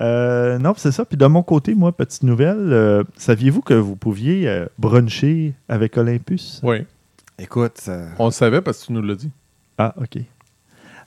[0.00, 1.04] Euh, non, c'est ça.
[1.04, 5.96] Puis de mon côté, moi, petite nouvelle, euh, saviez-vous que vous pouviez euh, bruncher avec
[5.96, 6.60] Olympus?
[6.62, 6.84] Oui.
[7.38, 9.30] Écoute, ça- On le savait parce que tu nous l'as dit.
[9.76, 10.18] Ah, OK.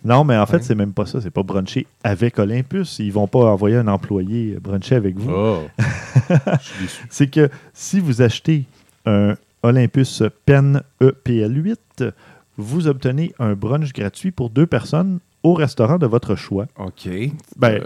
[0.03, 0.63] Non, mais en fait, Ouais.
[0.63, 1.21] c'est même pas ça.
[1.21, 2.97] C'est pas bruncher avec Olympus.
[2.99, 5.31] Ils vont pas envoyer un employé bruncher avec vous.
[5.31, 5.59] Oh.
[5.79, 7.05] Je suis déçu.
[7.09, 8.65] C'est que si vous achetez
[9.05, 12.11] un Olympus Pen E EPL8,
[12.57, 16.67] vous obtenez un brunch gratuit pour deux personnes au restaurant de votre choix.
[16.77, 17.09] OK.
[17.57, 17.83] Ben, Euh,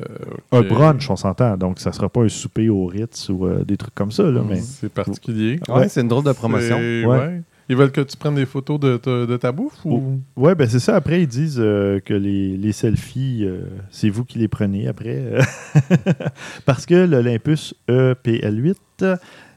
[0.51, 1.55] un brunch, on s'entend.
[1.57, 4.23] Donc, ça sera pas un souper au Ritz ou euh, des trucs comme ça.
[4.23, 4.57] Là, mais...
[4.61, 5.59] C'est particulier.
[5.69, 5.87] Ouais, Ouais.
[5.89, 6.77] c'est une drôle de promotion.
[6.77, 7.17] C'est- Ouais.
[7.17, 7.41] ouais.
[7.67, 10.19] Ils veulent que tu prennes des photos de, ta- de ta bouffe ou?
[10.35, 10.95] Ouais, ben c'est ça.
[10.95, 15.39] Après, ils disent euh, que les, les selfies, euh, c'est vous qui les prenez après.
[16.65, 18.75] Parce que l'Olympus E EPL8,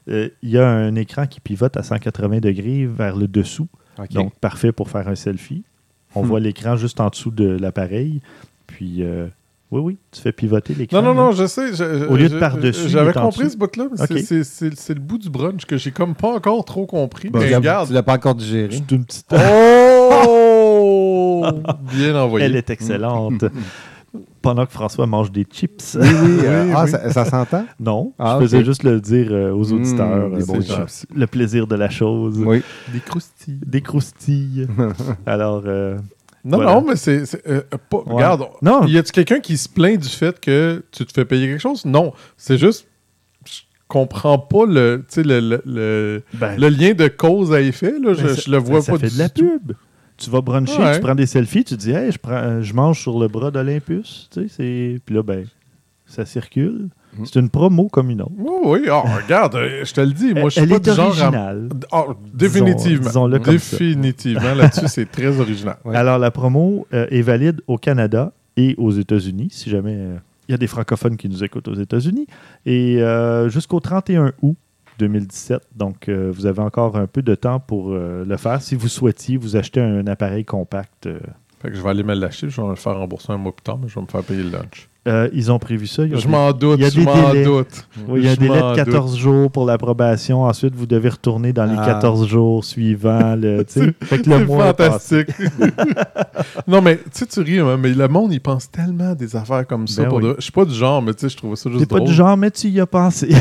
[0.09, 3.69] euh, il y a un écran qui pivote à 180 degrés vers le dessous.
[3.99, 4.13] OK.
[4.13, 5.65] Donc, parfait pour faire un selfie.
[6.15, 6.27] On Hmm.
[6.27, 8.21] voit l'écran juste en dessous de l'appareil.
[8.67, 9.27] Puis, euh,
[9.71, 11.03] oui, oui, tu fais pivoter l'écran.
[11.03, 11.37] Non, non, non, là.
[11.37, 11.75] je sais.
[11.75, 13.53] je- Au lieu de par-dessus, J'avais compris dessous.
[13.53, 14.21] ce bout-là, mais c'est- Ok.
[14.25, 17.29] c'est- c'est c'est le bout du brunch que j'ai comme pas encore trop compris.
[17.31, 17.89] Bon, mais l'as- regarde.
[17.89, 18.69] tu l'as pas encore digéré.
[18.73, 19.27] C'est une petite...
[19.33, 21.45] Oh!
[21.93, 22.47] Bien envoyé.
[22.47, 23.45] Elle est excellente.
[24.49, 25.99] Pendant que François mange des chips.
[26.01, 26.39] Oui, oui.
[26.45, 26.91] euh, Oui, ah, oui.
[26.91, 27.67] ça, ça s'entend?
[27.79, 30.07] Non, Ah, je faisais juste le dire euh, aux auditeurs.
[30.29, 31.07] Mmh, euh, des bon, bons je- chips.
[31.15, 32.39] le plaisir de la chose.
[32.45, 32.63] Oui.
[32.93, 33.61] Des croustilles.
[33.67, 34.67] Des croustilles.
[35.27, 35.99] Alors, euh,
[36.45, 36.75] Non, Voilà.
[36.77, 37.25] non, mais c'est.
[37.47, 38.15] euh, pas- Ouais.
[38.15, 38.87] Regarde, Non.
[38.87, 41.85] y a-tu quelqu'un qui se plaint du fait que tu te fais payer quelque chose?
[41.85, 42.15] Non.
[42.39, 42.87] C'est juste.
[43.45, 47.61] Je comprends pas le, tu sais, le, le, le, ben, le lien de cause à
[47.61, 47.93] effet.
[48.03, 49.43] Là, je, ben, ça- je le vois ben, ça pas fait du de la tout.
[49.67, 49.73] pub.
[50.19, 50.95] Tu vas bruncher, Ouais.
[50.97, 54.29] tu prends des selfies, tu dis, hey, je, prends, je mange sur le bras d'Olympus.
[54.33, 55.01] Tu sais, c'est...
[55.07, 55.47] Puis là, ben,
[56.07, 56.89] ça circule.
[57.25, 58.33] C'est une promo comme une autre.
[58.37, 58.89] Oui, oui.
[58.91, 60.35] Ah, regarde, euh, je te le dis.
[60.35, 61.09] Moi, je suis pas du genre à.
[61.09, 61.69] originale.
[61.91, 62.05] Ah,
[62.35, 63.29] définitivement.
[63.39, 64.55] définitivement.
[64.55, 65.77] Là-dessus, c'est très original.
[65.85, 65.97] Ouais.
[65.97, 70.17] Alors, la promo euh, est valide au Canada et aux États-Unis, si jamais euh,
[70.49, 72.27] il y a des francophones qui nous écoutent aux États-Unis,
[72.67, 74.57] et euh, jusqu'au 31 août
[74.99, 75.63] 2017.
[75.75, 78.61] Donc, euh, vous avez encore un peu de temps pour euh, le faire.
[78.63, 81.19] Si vous souhaitiez vous acheter un appareil compact, euh,
[81.61, 82.51] Fait que je vais aller me l'acheter.
[82.51, 84.43] Je vais le faire rembourser un mois plus tard, mais je vais me faire payer
[84.43, 84.89] le lunch.
[85.09, 86.03] Euh, ils ont prévu ça.
[86.03, 87.45] Ont Je m'en doute, il y a je des m'en délais.
[87.45, 87.89] doute.
[88.09, 90.43] Oui, il y a un Je délai m'en de 14 jours pour l'approbation.
[90.45, 91.87] Ensuite, vous devez retourner dans les Ah.
[91.87, 93.35] 14 jours suivants.
[93.37, 93.95] Le, tu sais.
[94.03, 95.29] fait que le C'est mois fantastique.
[96.69, 99.67] non, mais tu tu ris, hein, mais le monde, il pense tellement à des affaires
[99.67, 100.03] comme ça.
[100.03, 100.25] Ben pour oui.
[100.25, 101.97] de- Je suis pas du genre, mais tu sais, je trouve ça juste T'es pas
[101.97, 102.09] drôle.
[102.09, 103.29] du genre, mais tu y as pensé.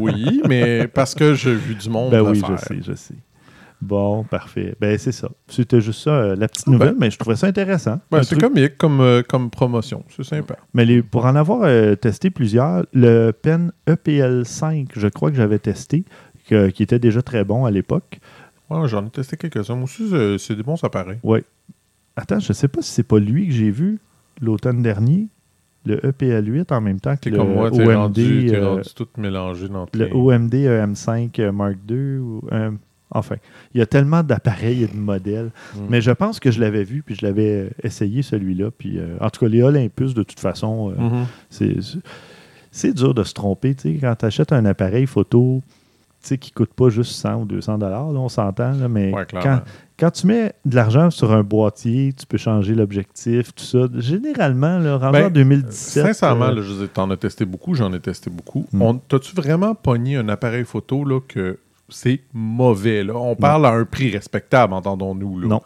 [0.00, 3.14] Oui, mais parce que j'ai vu du monde ben oui, je sais, je sais.
[3.82, 4.74] Bon, parfait.
[4.80, 5.28] Ben c'est ça.
[5.48, 6.96] C'était juste ça, euh, la petite Ah, nouvelle, ben.
[7.00, 8.00] mais je trouvais ça intéressant.
[8.10, 10.02] Ben, c'est truc- comique comme, euh, comme promotion.
[10.08, 10.56] C'est sympa.
[10.72, 15.58] Mais les- pour en avoir euh, testé plusieurs, le Pen EPL5, je crois que j'avais
[15.58, 16.04] testé,
[16.48, 18.18] que- qui était déjà très bon à l'époque.
[18.70, 19.74] Ouais, J'en ai testé quelques-uns.
[19.74, 20.08] Moi aussi,
[20.38, 21.18] c'est- des bons appareils.
[22.16, 23.98] Attends, je sais pas si c'est pas lui que j'ai vu
[24.40, 25.28] l'automne dernier,
[25.84, 29.68] le EPL8 en même temps que le comme moi, OMD, rendu, euh, rendu tout mélangé
[29.68, 32.16] dans le OMD EM5 euh, Mark II.
[32.18, 32.70] Ou, euh,
[33.18, 33.36] enfin,
[33.74, 35.50] il y a tellement d'appareils et de modèles.
[35.74, 35.80] Mm.
[35.88, 38.70] Mais je pense que je l'avais vu, puis je l'avais euh, essayé celui-là.
[38.76, 41.26] Puis, euh, en tout cas, les Olympus, de toute façon, euh, Mhm.
[41.50, 43.74] c'est- dur de se tromper.
[43.74, 45.62] tu sais, Quand tu achètes un appareil photo
[46.22, 49.24] tu sais, qui ne coûte pas juste 100 ou 200 dollars, on s'entend, mais Ouais,
[49.98, 53.86] quand, tu mets de l'argent sur un boîtier, tu peux changer l'objectif, tout ça.
[53.98, 56.04] Généralement, rendu Ben, en 2017.
[56.06, 58.66] Sincèrement, euh, dire, t'en as testé beaucoup, j'en ai testé beaucoup.
[58.72, 58.82] Mm.
[58.82, 63.02] On- T'as-tu vraiment pogné un appareil photo là, que c'est mauvais?
[63.04, 63.14] Là?
[63.16, 65.40] On parle à un prix respectable, entendons-nous.
[65.40, 65.48] là.
[65.48, 65.60] Non.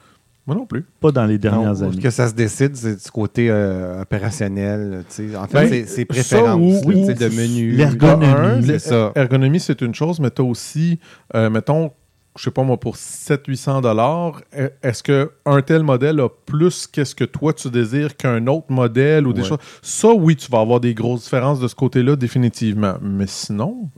[0.46, 0.84] Moi non plus.
[1.00, 1.96] pas dans les dernières Non, années.
[1.96, 5.04] Ce que ça se décide, c'est du côté euh, opérationnel.
[5.36, 7.70] En fait, Ben, c'est- c'est ça préférences ou- tu sais, ou- de menu.
[7.72, 8.26] l'ergonomie.
[8.26, 9.12] Un, C'est ça.
[9.14, 10.98] Ergonomie, c'est une chose, mais tu as aussi,
[11.36, 11.92] euh, mettons,
[12.36, 17.14] je sais pas moi, pour 700-800 dollars, e, est-ce qu'un tel modèle a plus qu'est-ce
[17.14, 19.48] que toi tu désires qu'un autre modèle ou des Ouais.
[19.48, 19.58] choses?
[19.82, 22.94] Ça, oui, tu vas avoir des grosses différences de ce côté-là, définitivement.
[23.02, 23.88] Mais sinon,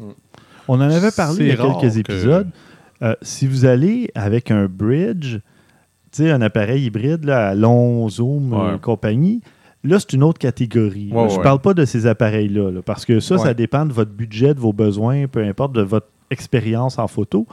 [0.68, 2.48] On en avait parlé il y a quelques que- épisodes.
[3.02, 5.38] Euh, si vous allez avec un bridge,
[6.20, 8.58] un appareil hybride là, à long zoom Ouais.
[8.74, 9.40] euh, compagnie,
[9.82, 11.10] là, c'est une autre catégorie.
[11.12, 11.42] Ouais, je ouais.
[11.42, 14.60] parle pas de ces appareils-là, là, parce que ça, ça dépend de votre budget, de
[14.60, 17.46] vos besoins, peu importe de votre expérience en photo.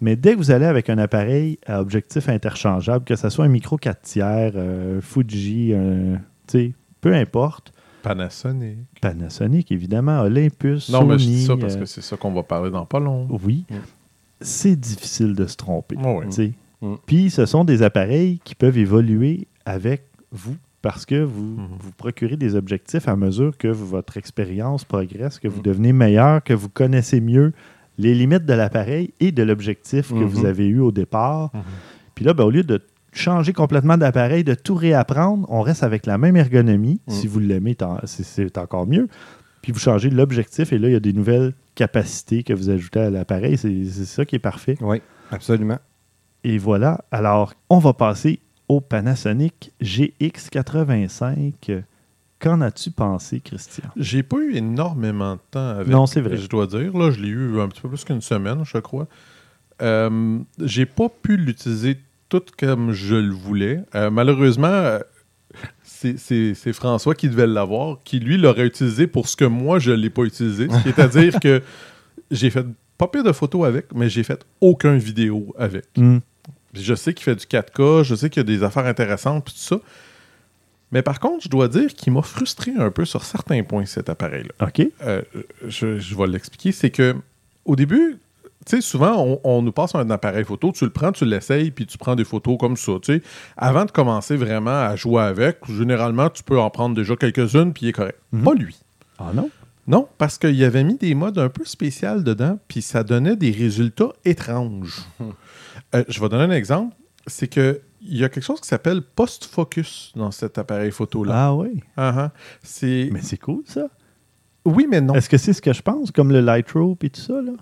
[0.00, 3.48] Mais dès que vous allez avec un appareil à objectif interchangeable, que ce soit un
[3.48, 5.72] micro 4 tiers, euh, Fuji,
[6.46, 7.72] sais, peu importe,
[8.04, 8.78] Panasonic.
[9.00, 12.42] Panasonic, évidemment, Olympus, Non, mais je dis ça parce euh, que c'est ça qu'on va
[12.42, 13.26] parler dans pas long.
[13.44, 13.74] oui, Mm.
[14.40, 15.96] c'est difficile de se tromper.
[15.96, 16.26] Ouais.
[16.26, 16.52] tu sais.
[16.80, 16.94] Mm.
[17.06, 21.68] Puis ce sont des appareils qui peuvent évoluer avec vous parce que vous Mhm.
[21.80, 25.64] vous procurez des objectifs à mesure que votre expérience progresse, que vous Mm.
[25.64, 27.52] devenez meilleur, que vous connaissez mieux
[27.96, 30.24] les limites de l'appareil et de l'objectif que Mhm.
[30.24, 31.50] vous avez eu au départ.
[31.54, 31.62] Mhm.
[32.14, 32.82] Puis là, ben, au lieu de
[33.14, 37.00] changer complètement d'appareil, de tout réapprendre, on reste avec la même ergonomie.
[37.06, 37.10] Mm.
[37.12, 39.08] Si vous l'aimez, tant- c'est- c'est encore mieux.
[39.62, 43.00] Puis vous changez l'objectif et là, il y a des nouvelles capacités que vous ajoutez
[43.00, 43.56] à l'appareil.
[43.56, 44.76] C'est c'est ça qui est parfait.
[44.82, 45.00] Oui,
[45.30, 45.78] absolument.
[46.44, 47.02] Et voilà.
[47.10, 49.72] Alors, on va passer au Panasonic
[50.58, 51.82] GX85.
[52.40, 53.84] Qu'en as-tu pensé, Christian?
[53.96, 55.88] J'ai pas eu énormément de temps avec.
[55.88, 56.36] Non, c'est vrai.
[56.36, 56.94] Je dois dire.
[56.96, 59.06] Là, je l'ai eu un petit peu plus qu'une semaine, je crois.
[59.80, 61.96] Euh, j'ai pas pu l'utiliser
[62.40, 63.80] tout comme je le voulais.
[63.94, 64.98] Euh, malheureusement, euh,
[65.82, 70.10] c'est- François qui devait l'avoir, qui lui l'aurait utilisé pour ce que moi je l'ai
[70.10, 70.68] pas utilisé.
[70.84, 71.62] C'est-à-dire que
[72.30, 72.66] j'ai fait
[72.98, 75.84] pas pire de photos avec, mais j'ai fait aucun vidéo avec.
[75.94, 76.20] Puis
[76.82, 79.54] Je sais qu'il fait du 4K, je sais qu'il y a des affaires intéressantes, puis
[79.54, 79.80] tout ça.
[80.92, 84.08] Mais par contre, je dois dire qu'il m'a frustré un peu sur certains points, cet
[84.08, 84.66] appareil-là.
[84.68, 84.86] OK.
[85.02, 85.22] Euh,
[85.66, 86.70] je, je vais l'expliquer.
[86.72, 87.16] C'est que
[87.64, 88.18] au début,
[88.66, 91.70] tu sais, souvent, on, on nous passe un appareil photo, tu le prends, tu l'essayes,
[91.70, 92.92] puis tu prends des photos comme ça.
[93.02, 93.22] Tu sais,
[93.56, 97.86] avant de commencer vraiment à jouer avec, généralement, tu peux en prendre déjà quelques-unes, puis
[97.86, 98.18] il est correct.
[98.32, 98.42] Mhm.
[98.42, 98.76] Pas lui.
[99.18, 99.50] Ah non?
[99.86, 103.50] Non, parce qu'il avait mis des modes un peu spéciaux dedans, puis ça donnait des
[103.50, 105.02] résultats étranges.
[105.94, 106.94] Euh, je vais donner un exemple.
[107.26, 111.32] C'est que il y a quelque chose qui s'appelle post-focus dans cet appareil photo-là.
[111.34, 111.82] Ah oui.
[111.96, 112.30] Ah.
[112.62, 113.08] C'est...
[113.12, 113.88] Mais c'est cool, ça.
[114.64, 115.14] Oui, mais non.
[115.14, 117.40] Est-ce que c'est ce que je pense, comme le Lightrope et tout ça?
[117.40, 117.52] Là?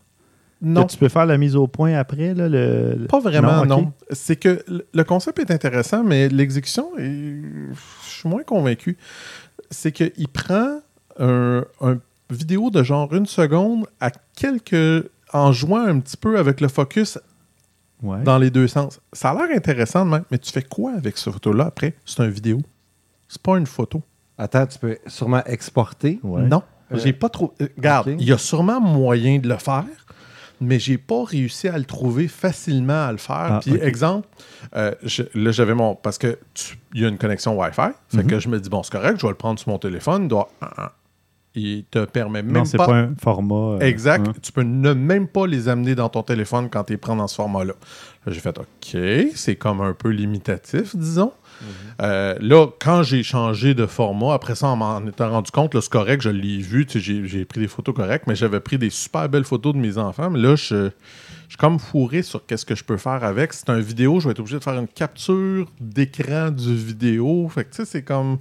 [0.65, 2.35] Non, Que tu peux faire la mise au point après?
[2.35, 2.95] Là, le...
[2.97, 3.93] le- pas vraiment, non.
[4.11, 8.97] C'est que le- concept est intéressant, mais l'exécution, est- je suis moins convaincu.
[9.71, 10.81] C'est qu'il prend
[11.19, 11.99] un, un
[12.31, 15.11] vidéo de genre une seconde à quelques...
[15.33, 17.19] en jouant un petit peu avec le focus
[18.03, 18.23] Ouais.
[18.25, 19.01] dans les deux sens.
[19.13, 21.95] Ça a l'air intéressant de même, mais tu fais quoi avec cette photo-là après?
[22.05, 22.61] C'est une vidéo.
[23.29, 24.03] C'est pas une photo.
[24.37, 26.19] Attends, tu peux sûrement exporter?
[26.25, 26.43] Ouais.
[26.43, 26.63] Non.
[26.95, 27.55] J'ai pas trop.
[27.63, 28.17] euh, Regarde, ok.
[28.19, 29.85] il y a sûrement moyen de le faire,
[30.63, 33.35] mais j'ai pas réussi à le trouver facilement à le faire.
[33.51, 34.29] Ah, Puis, exemple,
[34.77, 35.95] euh, je- là, j'avais mon.
[35.97, 36.39] Parce que
[36.95, 37.91] il y a une connexion Wi-Fi.
[38.09, 38.27] Fait Mhm.
[38.27, 40.23] que je me dis, bon, c'est correct, je vais le prendre sur mon téléphone.
[40.25, 40.49] Il, doit.
[41.55, 42.87] Il te permet même Non, c'est pas.
[42.87, 42.95] pas...
[42.97, 43.77] un format.
[43.77, 44.27] euh, Exact.
[44.29, 44.33] hein.
[44.43, 47.27] Tu peux ne même pas les amener dans ton téléphone quand tu les prends dans
[47.29, 47.75] ce format-là.
[48.27, 48.97] Là, J'ai fait OK,
[49.35, 51.33] c'est comme un peu limitatif, disons.
[52.01, 55.81] Euh, là, quand j'ai changé de format, après ça, en m'en étant rendu compte, là,
[55.81, 58.59] c'est correct, je l'ai vu, tu sais, j'ai j'ai pris des photos correctes, mais j'avais
[58.59, 60.29] pris des super belles photos de mes enfants.
[60.31, 60.91] Mais là, je, je
[61.51, 63.53] suis comme fourré sur qu'est-ce que je peux faire avec.
[63.53, 67.49] C'est un vidéo, je vais être obligé de faire une capture d'écran du vidéo.
[67.49, 68.39] Fait que, tu sais, c'est comme.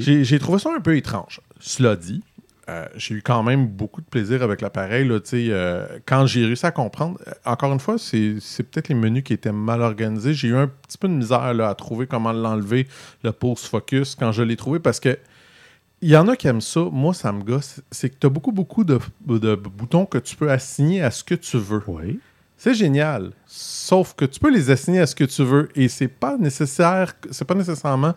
[0.00, 1.40] J'ai trouvé ça un peu étrange.
[1.60, 2.22] Cela dit,
[2.68, 5.08] euh, j'ai eu quand même beaucoup de plaisir avec l'appareil.
[5.10, 9.24] euh, quand j'ai réussi à comprendre, euh, encore une fois, c'est c'est peut-être les menus
[9.24, 10.34] qui étaient mal organisés.
[10.34, 12.86] J'ai eu un petit peu de misère là, à trouver comment l'enlever,
[13.22, 15.18] le pause focus, quand je l'ai trouvé, parce que
[16.00, 16.80] il y en a qui aiment ça.
[16.92, 17.80] Moi, ça me gosse.
[17.90, 21.24] C'est que tu as beaucoup, beaucoup de, de boutons que tu peux assigner à ce
[21.24, 21.82] que tu veux.
[21.88, 22.20] Oui.
[22.56, 23.32] C'est génial.
[23.46, 27.14] Sauf que tu peux les assigner à ce que tu veux et c'est pas nécessaire,
[27.30, 28.14] c'est pas nécessairement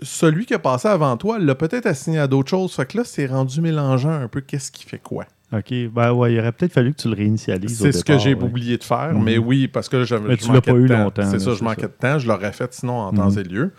[0.00, 2.72] celui qui a passé avant toi l'a peut-être assigné à d'autres choses.
[2.74, 5.24] Fait que là, c'est rendu mélangeant un peu qu'est-ce qui fait quoi?
[5.52, 5.72] OK.
[5.92, 7.78] Ben ouais, il aurait peut-être fallu que tu le réinitialises.
[7.78, 8.42] C'est ce que j'ai ouais.
[8.42, 9.22] oublié de faire, Mhm.
[9.24, 11.04] mais oui, parce que là, j'avais Mais je tu l'as pas eu temps.
[11.04, 11.88] longtemps, C'est ça, je manquais ça.
[11.88, 12.18] de temps.
[12.18, 13.38] Je l'aurais fait sinon en temps Mhm.
[13.38, 13.72] et lieu.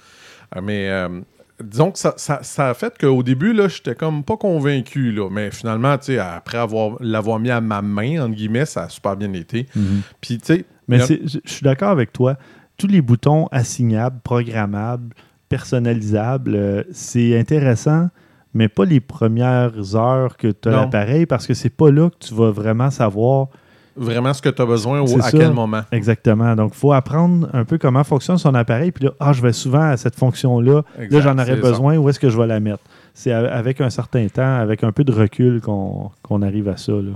[0.56, 1.22] Euh, mais euh,
[1.64, 5.12] disons que ça, ça, ça a fait qu'au début, là, j'étais comme pas convaincu.
[5.12, 8.84] Là, mais finalement, tu sais, après avoir l'avoir mis à ma main, entre guillemets, ça
[8.86, 9.68] a super bien été.
[9.76, 10.02] Mhm.
[10.22, 12.36] Puis, tu sais, Mais a- je suis d'accord avec toi.
[12.78, 15.14] Tous les boutons assignables, programmables,
[15.50, 18.10] personnalisables, euh, c'est intéressant,
[18.54, 22.28] mais pas les premières heures que tu as l'appareil parce que c'est pas là que
[22.28, 23.48] tu vas vraiment savoir
[23.96, 25.38] vraiment ce que tu as besoin ou à ça.
[25.38, 25.82] quel moment.
[25.92, 26.56] exactement.
[26.56, 28.92] Donc, il faut apprendre un peu comment fonctionne son appareil.
[28.92, 30.84] Puis là, ah, je vais souvent à cette fonction-là.
[30.98, 31.62] Là, j'en aurais ça.
[31.62, 31.98] besoin.
[31.98, 32.84] Où est-ce que je vais la mettre?
[33.14, 36.94] C'est avec un certain temps, avec un peu de recul qu'on arrive à ça.
[36.94, 37.12] Là.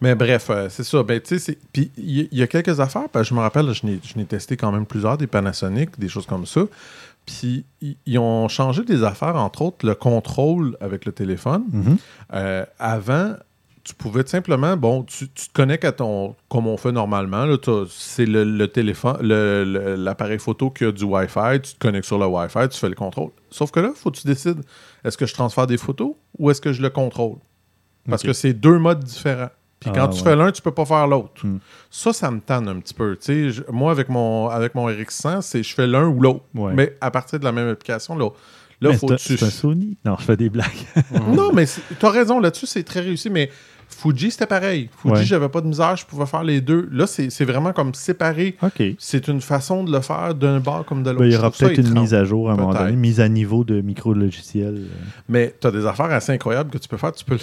[0.00, 1.02] Mais bref, euh, c'est ça.
[1.02, 1.20] Ben,
[1.72, 3.08] puis il y, a quelques affaires.
[3.12, 5.98] parce que je me rappelle, je n'ai je n'ai testé quand même plusieurs, des Panasonic,
[5.98, 6.62] des choses comme ça.
[7.28, 7.66] Puis
[8.06, 11.64] ils- ont changé des affaires, entre autres le contrôle avec le téléphone.
[11.70, 11.96] Mhm.
[12.32, 13.34] Euh, avant,
[13.84, 17.46] tu pouvais tout simplement, bon, tu, tu te connectes à ton, comme on fait normalement,
[17.90, 22.26] c'est le, le téléphone, l'appareil photo qui a du Wi-Fi, tu te connectes sur le
[22.26, 23.30] Wi-Fi, tu fais le contrôle.
[23.50, 24.60] Sauf que là, il faut que tu décides,
[25.04, 27.36] est-ce que je transfère des photos ou est-ce que je le contrôle?
[28.08, 29.50] Parce que c'est deux modes différents.
[29.80, 30.30] Puis Ah, quand tu ouais.
[30.30, 31.46] fais l'un, tu peux pas faire l'autre.
[31.46, 31.58] Hmm.
[31.90, 33.16] Ça, ça me tanne un petit peu.
[33.16, 36.44] Tu je- moi, avec mon, avec mon RX100, c'est je fais l'un ou l'autre.
[36.54, 36.72] Ouais.
[36.74, 38.28] Mais à partir de la même application, là,
[38.80, 39.36] là Mais faut tu...
[39.36, 39.96] c'est un Sony.
[40.04, 40.66] Non, je fais des blagues.
[41.32, 41.66] Non, mais
[42.00, 43.30] tu as raison là-dessus, c'est très réussi.
[43.30, 43.50] Mais
[43.90, 44.90] Fuji, c'était pareil.
[45.00, 45.24] Fuji, Ouais.
[45.24, 46.88] j'avais pas de misère, je pouvais faire les deux.
[46.92, 48.56] Là, c'est vraiment comme séparé.
[48.98, 51.20] C'est une façon de le faire d'un bord comme de l'autre.
[51.22, 53.28] Ben, il y aura peut-être une mise à jour à un moment donné, mise à
[53.28, 54.86] niveau de micro-logiciel.
[55.28, 57.12] Mais tu as des affaires assez incroyables que tu peux faire.
[57.12, 57.40] Tu peux le-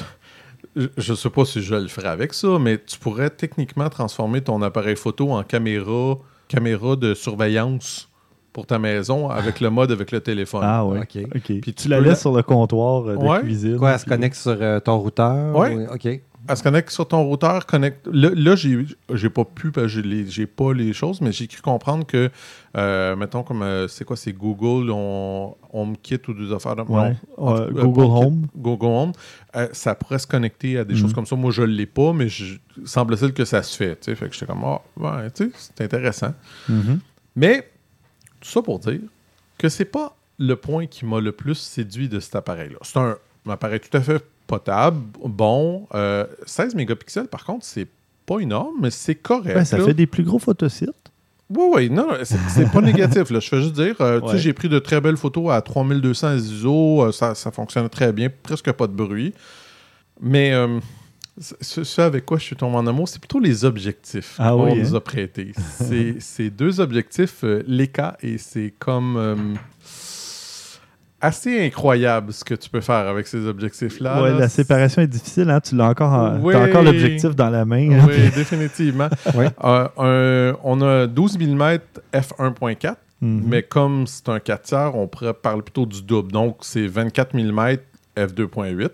[0.98, 4.62] Je- sais pas si je le ferai avec ça, mais tu pourrais techniquement transformer ton
[4.62, 8.10] appareil photo en caméra, caméra de surveillance
[8.52, 10.62] pour ta maison avec le mode avec le téléphone.
[10.64, 11.00] Ah ouais.
[11.00, 11.18] OK.
[11.36, 11.42] OK.
[11.44, 13.40] Puis tu, tu la laisses la- sur le comptoir euh, de Ouais.
[13.42, 13.78] cuisine.
[13.78, 15.56] Quoi, elle se connecte sur euh, ton routeur?
[15.56, 15.76] Ouais.
[15.76, 16.22] ou- OK.
[16.48, 18.08] Elle se connecte sur ton routeur, connecte.
[18.12, 22.06] Là, là, j'ai, pas pu, parce que j'ai, pas les choses, mais j'ai cru comprendre
[22.06, 22.30] que,
[22.78, 27.16] euh, mettons, comme, euh, c'est quoi, c'est Google, on, HomeKit ou des affaires Ouais.
[27.38, 28.48] non, Euh, Google Home.
[28.56, 29.12] Google Home,
[29.56, 31.36] euh, ça pourrait se connecter à des choses comme ça.
[31.36, 33.96] Moi, je l'ai pas, mais je, semble-t-il que ça se fait.
[34.00, 34.16] tu sais.
[34.16, 36.34] Fait que j'étais comme, ah, ouais, tu sais, c'est intéressant.
[36.70, 37.00] Mhm.
[37.36, 37.70] Mais,
[38.40, 39.02] tout ça pour dire
[39.58, 42.78] que c'est pas le point qui m'a le plus séduit de cet appareil-là.
[42.82, 45.88] C'est un, un appareil tout à fait potable, bon.
[45.94, 47.88] euh, 16 mégapixels, par contre, c'est
[48.26, 49.54] pas énorme, mais c'est correct.
[49.56, 49.86] Ben, ça là.
[49.86, 50.90] fait des plus gros photosites.
[51.50, 53.30] Oui, oui, non, c'est pas négatif.
[53.30, 53.40] Là.
[53.40, 54.40] Je fais juste dire, euh, tu sais, Ouais.
[54.40, 58.30] j'ai pris de très belles photos à 3200 ISO, euh, ça, ça fonctionne très bien,
[58.44, 59.32] presque pas de bruit.
[60.22, 60.80] Mais euh,
[61.62, 64.72] ce, ce avec quoi je suis tombé en amour, c'est plutôt les objectifs Ah qu'on
[64.72, 64.98] oui, nous hein?
[64.98, 65.52] a prêtés.
[66.20, 69.36] C'est deux objectifs, euh, Leica, et c'est comme euh,
[71.26, 74.22] assez incroyable ce que tu peux faire avec ces objectifs-là.
[74.22, 74.40] là.
[74.40, 75.50] la séparation est difficile.
[75.50, 75.60] Hein?
[75.62, 76.54] Tu l'as encore, en- Oui.
[76.54, 77.92] t'as encore l'objectif dans la main.
[78.00, 78.06] hein?
[78.08, 79.10] Oui, définitivement.
[79.36, 79.46] Oui.
[79.64, 81.80] Euh, un- on a 12 mm
[82.14, 82.96] f1.4.
[83.22, 83.44] Mhm.
[83.48, 86.32] Mais comme c'est un 4 tiers, on pourrait parler plutôt du double.
[86.32, 87.78] Donc, c'est 24 mm
[88.18, 88.90] f2.8.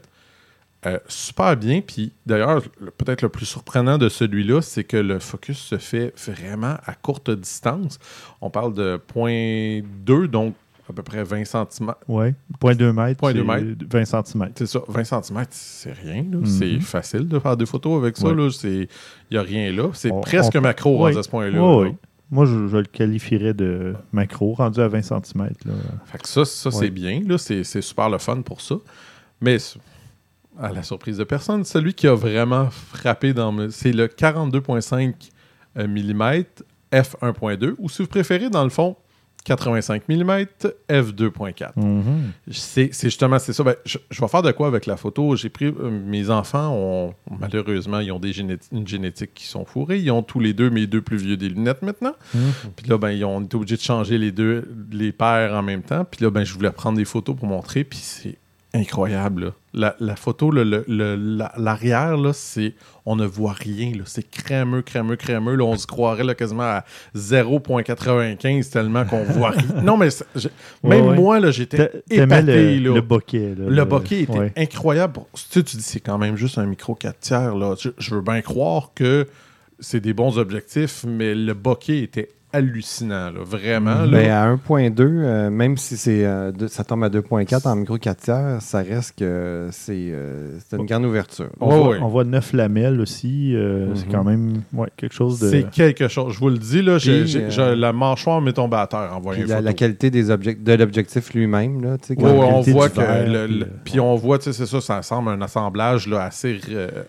[0.88, 1.82] Euh, super bien.
[1.82, 6.12] Puis d'ailleurs, le- peut-être le plus surprenant de celui-là, c'est que le focus se fait
[6.28, 8.00] vraiment à courte distance.
[8.42, 10.56] On parle de 0.2, donc
[10.92, 11.94] à peu près 20 cm.
[12.08, 12.36] Ouais.
[12.62, 13.22] 0.2 mètres.
[13.22, 13.86] 0.2 c'est mètres.
[13.90, 14.50] 20 cm.
[14.56, 16.24] C'est ça, 20 cm, c'est rien.
[16.24, 16.46] Mhm.
[16.46, 18.28] C'est facile de faire des photos avec ça.
[18.30, 18.50] Ouais.
[18.64, 18.88] Il
[19.32, 19.90] n'y a rien là.
[19.94, 21.18] C'est presque on- macro Ouais.
[21.18, 21.62] à ce point-là.
[21.78, 21.96] Ouais.
[22.30, 25.50] Moi, je, je le qualifierais de macro, rendu à 20 cm.
[25.66, 25.74] Là.
[26.06, 27.22] Fait que ça, ça c'est bien.
[27.38, 28.76] C'est super le fun pour ça.
[29.42, 29.58] Mais
[30.60, 35.14] à la surprise de personne, celui qui a vraiment frappé dans c'est le 42.5
[35.76, 36.44] mm
[36.94, 38.96] f1.2 ou si vous préférez dans le fond
[39.44, 40.46] 85 mm
[40.90, 41.72] f2.4.
[41.76, 42.32] Mhm.
[42.52, 43.64] C'est c'est justement c'est ça.
[43.64, 45.36] Ben, je, je vais faire de quoi avec la photo?
[45.36, 49.66] J'ai pris euh, mes enfants ont malheureusement ils ont des généti- une génétique qui sont
[49.66, 50.00] fourrés.
[50.00, 52.14] Ils ont tous les deux mes deux plus vieux des lunettes maintenant.
[52.34, 52.42] Mhm.
[52.76, 55.82] Puis là ben ils ont été obligés de changer les deux les paires en même
[55.84, 56.06] temps.
[56.06, 57.84] Puis là ben je voulais prendre des photos pour montrer.
[57.84, 58.38] Puis c'est
[58.74, 59.46] incroyable.
[59.46, 59.52] là.
[59.74, 62.74] La, la photo le- le- le- la- l'arrière là c'est
[63.06, 63.92] on ne voit rien.
[64.06, 65.56] C'est crémeux crémeux crémeux.
[65.56, 66.84] Là, on se croirait là, quasiment à
[67.16, 69.82] 0.95 tellement qu'on voit rien.
[69.84, 70.48] Non mais je-
[70.84, 71.16] même Ouais, ouais.
[71.16, 72.96] moi j'étais épaté le, là.
[72.96, 73.56] le bokeh.
[73.56, 74.54] là, Le bokeh était ouais.
[74.58, 75.22] incroyable.
[75.52, 77.56] Tu tu dis c'est quand même juste un micro 4 tiers.
[77.56, 77.76] Là.
[77.80, 79.28] Je, je veux bien croire que
[79.80, 83.32] c'est des bons objectifs, mais le bokeh était hallucinant.
[83.32, 83.40] Là.
[83.44, 84.06] Vraiment.
[84.06, 84.08] là.
[84.08, 88.18] Ben, à 1.2, euh, même si c'est euh, ça tombe à 2.4 en micro 4
[88.22, 91.50] tiers, ça reste que c'est euh, une grande ouverture.
[91.60, 91.98] On, Ouais, voit, ouais.
[92.02, 93.56] on voit neuf lamelles aussi.
[93.56, 94.12] euh, C'est Mhm.
[94.12, 95.50] quand même ouais, quelque chose de.
[95.50, 96.34] C'est quelque chose.
[96.34, 99.62] Je vous le dis, là, euh, la mâchoire m'est tombée à terre en voyant la,
[99.62, 103.60] la qualité des de l'objectif lui-même, là, Ouais, on voit que verre, le- puis le-
[103.60, 106.60] le- puis on voit, tu sais, c'est ça, ça semble un assemblage là, assez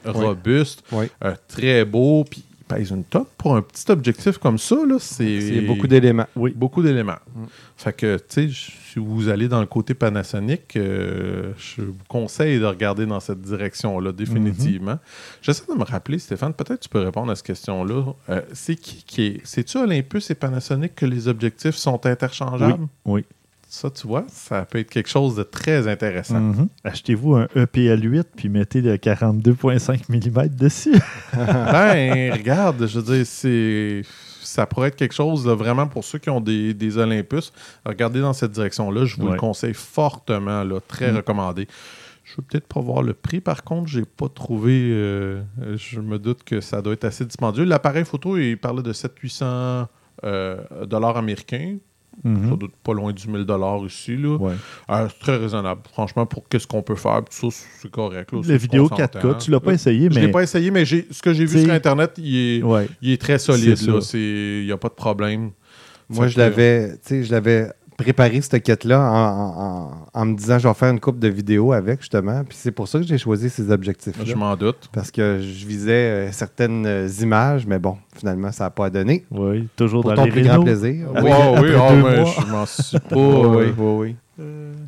[0.05, 1.07] robuste, Oui.
[1.25, 5.87] euh, très beau, puis pèse une top pour un petit objectif comme ça c'est beaucoup
[5.87, 6.27] d'éléments.
[6.37, 6.53] Oui.
[6.55, 7.19] beaucoup d'éléments.
[7.35, 7.45] Mm.
[7.77, 12.59] Fait que, tu sais, si vous allez dans le côté Panasonic, euh, je vous conseille
[12.59, 14.99] de regarder dans cette direction-là, définitivement.
[15.41, 18.13] J'essaie de me rappeler, Stéphane, peut-être tu peux répondre à cette question-là.
[18.29, 19.41] Euh, c'est qui qui est.
[19.45, 22.87] C'est-tu Olympus et Panasonic que les objectifs sont interchangeables?
[23.05, 23.25] Oui.
[23.75, 26.39] Ça, tu vois, ça peut être quelque chose de très intéressant.
[26.41, 26.69] Mhm.
[26.85, 30.93] Achetez-vous un E EPL8 puis mettez le 42.5 mm dessus.
[31.33, 34.03] ben, regarde, je veux dire, c'est.
[34.43, 37.51] Ça pourrait être quelque chose de vraiment pour ceux qui ont des, des Olympus.
[37.87, 39.07] Regardez dans cette direction-là.
[39.07, 39.33] Je vous Ouais.
[39.33, 41.17] le conseille fortement, là, très Mm.
[41.17, 41.67] recommandé.
[42.25, 44.91] Je veux peut-être pas voir le prix, par contre, j'ai pas trouvé.
[44.93, 45.41] euh,
[45.77, 47.65] je me doute que ça doit être assez dispendieux.
[47.65, 49.87] L'appareil photo, il parlait de 700-800
[50.25, 51.79] euh, dollars américains.
[52.25, 52.51] Mhm.
[52.51, 54.16] Ça doit être pas loin du 1000 dollars ici.
[54.16, 54.37] Là.
[54.37, 54.53] Ouais.
[54.90, 55.81] Euh, c'est très raisonnable.
[55.92, 58.33] Franchement, pour qu'est-ce qu'on peut faire, tout ça, c'est correct.
[58.33, 59.18] Là, La vidéo qu'on s'entend.
[59.20, 60.27] 4K, tu l'as pas Euh, essayé, Je mais.
[60.27, 62.88] l'ai pas essayé, mais ce que j'ai vu sur Internet, il est, Ouais.
[63.01, 63.77] il est très solide.
[63.77, 64.16] Ça.
[64.18, 65.51] Il n'y a pas de problème.
[66.09, 67.68] Moi, Fait je que- l'avais, tu sais, je l'avais
[68.03, 71.29] préparé cette quête-là en, en- en- en me disant je vais faire une coupe de
[71.29, 72.45] vidéos avec justement.
[72.45, 74.25] Puis c'est pour ça que j'ai choisi ces objectifs-là.
[74.27, 74.88] Je m'en doute.
[74.93, 79.25] Parce que je visais euh, certaines images, mais bon, finalement, ça n'a pas donné.
[79.31, 80.65] Oui, toujours Pour dans ton les plus grand rénaux.
[80.65, 81.09] plaisir.
[81.15, 82.25] Oui, ah, mais mois.
[82.47, 83.17] je m'en suis pas.
[83.17, 84.45] Oui, euh, oui, oui.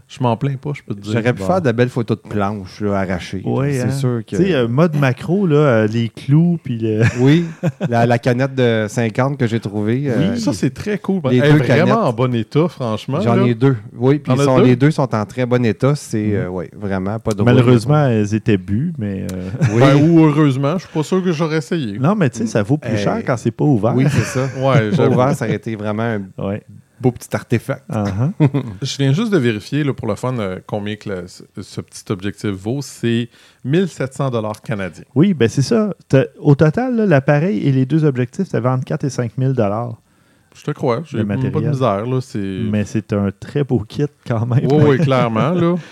[0.09, 1.13] Je m'en plains pas, je peux te dire.
[1.13, 1.47] J'aurais pu bon.
[1.47, 3.43] faire de belles photos de planches là, arrachées.
[3.45, 3.91] Oui, c'est hein.
[3.91, 4.43] sûr Tu que.
[4.43, 7.03] sais, euh, mode macro, là, euh, les clous, puis le.
[7.21, 7.45] Oui,
[7.89, 10.05] la, la canette de 50 que j'ai trouvée.
[10.07, 11.21] euh, Ça, c'est très cool.
[11.31, 11.95] Les Elle est deux vraiment canettes.
[11.95, 13.21] en bon état, franchement.
[13.21, 13.77] J'en ai deux.
[13.97, 14.33] Oui, puis
[14.65, 15.95] les deux sont en très bon état.
[15.95, 16.35] C'est Mhm.
[16.35, 19.27] euh, ouais, vraiment pas de Malheureusement, elles étaient bues, mais.
[19.33, 21.99] euh, Oui, Ben, ou heureusement, je suis pas sûr que j'aurais essayé.
[21.99, 23.95] Non, mais tu sais, ça vaut plus cher quand c'est pas ouvert.
[23.95, 24.47] oui c'est ça.
[24.59, 26.63] Ouais, ouvert, ça aurait été vraiment un Ouais.
[27.05, 27.89] Beau petit artefact.
[27.91, 28.33] Uh-huh.
[28.83, 31.81] Je viens juste de vérifier là, pour le fun euh, combien que le- ce, ce
[31.81, 32.81] petit objectif vaut.
[32.83, 33.29] C'est
[33.65, 35.05] 1700 dollars canadiens.
[35.15, 35.95] Oui, ben c'est ça.
[36.41, 40.63] Au total, l'appareil et les deux objectifs, ça va entre 4 et 5 000 Je
[40.65, 41.03] te crois.
[41.05, 41.71] J'ai pas de matériel.
[41.71, 42.07] misère.
[42.07, 42.39] Là, c'est...
[42.71, 44.67] Mais c'est un très beau kit quand même.
[44.71, 45.51] Oui, oui, clairement.
[45.51, 45.75] Là.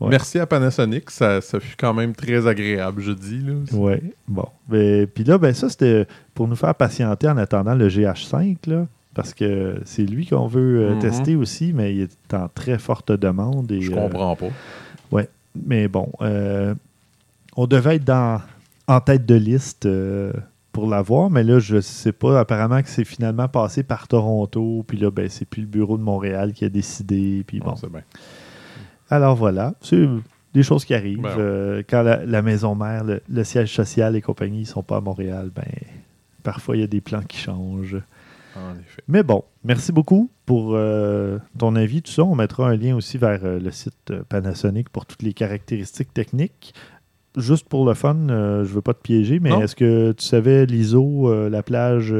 [0.00, 0.08] Ouais.
[0.08, 1.10] Merci à Panasonic.
[1.10, 3.44] Ça, ça fut quand même très agréable, je dis.
[3.74, 3.92] Oui,
[4.26, 4.46] bon.
[4.66, 8.86] Ben, Puis là, ben ça, c'était pour nous faire patienter en attendant le GH5, là,
[9.14, 10.98] parce que c'est lui qu'on veut euh, Mhm.
[11.00, 13.70] tester aussi, mais il est en très forte demande.
[13.72, 14.46] Et, Je euh, comprends pas.
[15.66, 16.74] mais bon, euh,
[17.56, 18.40] on devait être dans,
[18.86, 19.88] en tête de liste
[20.72, 22.38] pour l'avoir, mais là, je sais pas.
[22.38, 26.02] Apparemment que c'est finalement passé par Toronto, puis là, ben, c'est plus le bureau de
[26.02, 27.74] Montréal qui a décidé, puis bon.
[27.90, 28.02] Bien.
[29.10, 30.06] Alors voilà, c'est
[30.54, 31.20] des choses qui arrivent.
[31.22, 31.34] Ben ouais.
[31.38, 34.98] Euh, quand la, la maison mère, le, le siège social et compagnie ne sont pas
[34.98, 35.64] à Montréal, ben
[36.44, 37.98] parfois il y a des plans qui changent.
[38.56, 39.02] En effet.
[39.08, 42.24] Mais bon, merci beaucoup pour euh, ton avis, tout ça.
[42.24, 46.12] On mettra un lien aussi vers euh, le site euh, Panasonic pour toutes les caractéristiques
[46.12, 46.74] techniques.
[47.36, 50.66] Juste pour le fun, euh, je veux pas te piéger, mais est-ce que tu savais
[50.66, 52.12] l'ISO, la plage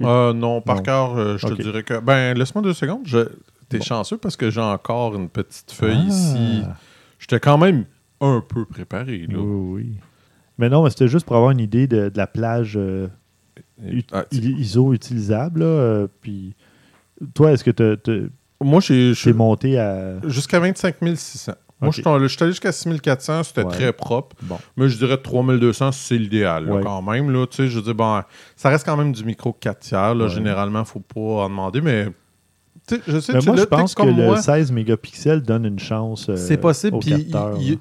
[0.00, 0.82] non, par Non.
[0.82, 1.98] cœur, je te dirais que.
[2.00, 3.02] Ben, laisse-moi deux secondes.
[3.04, 3.28] Je...
[3.68, 3.84] T'es Bon.
[3.84, 6.08] chanceux parce que j'ai encore une petite feuille Ah.
[6.08, 6.62] ici.
[7.18, 7.86] J'étais quand même
[8.20, 9.26] un peu préparé.
[9.28, 9.38] Là.
[9.38, 9.96] Oui, oui.
[10.58, 13.08] Mais non, mais c'était juste pour avoir une idée de, de la plage euh,
[13.82, 15.60] ut- Ah, ISO utilisable.
[15.60, 16.54] là, euh, puis,
[17.34, 18.30] toi, est-ce que tu
[18.62, 19.14] Moi, j'ai.
[19.32, 20.14] monté à.
[20.28, 21.52] Jusqu'à 25 600.
[21.80, 22.08] Moi, je suis
[22.42, 23.70] allé- jusqu'à 6400, c'était Ouais.
[23.72, 24.36] très propre.
[24.42, 24.58] Bon.
[24.76, 26.82] Mais je dirais 3200, c'est l'idéal, Ouais.
[26.82, 27.30] quand même.
[27.30, 28.22] Là, tu sais, je dis, bon,
[28.56, 30.14] ça reste quand même du micro 4 tiers.
[30.14, 30.30] Là, Ouais.
[30.30, 32.06] Généralement, il ne faut pas en demander, mais
[33.06, 36.28] je sais, Mais tu moi, je pense que le moi, 16 mégapixels donne une chance.
[36.28, 36.98] euh, c'est possible.
[36.98, 37.28] Puis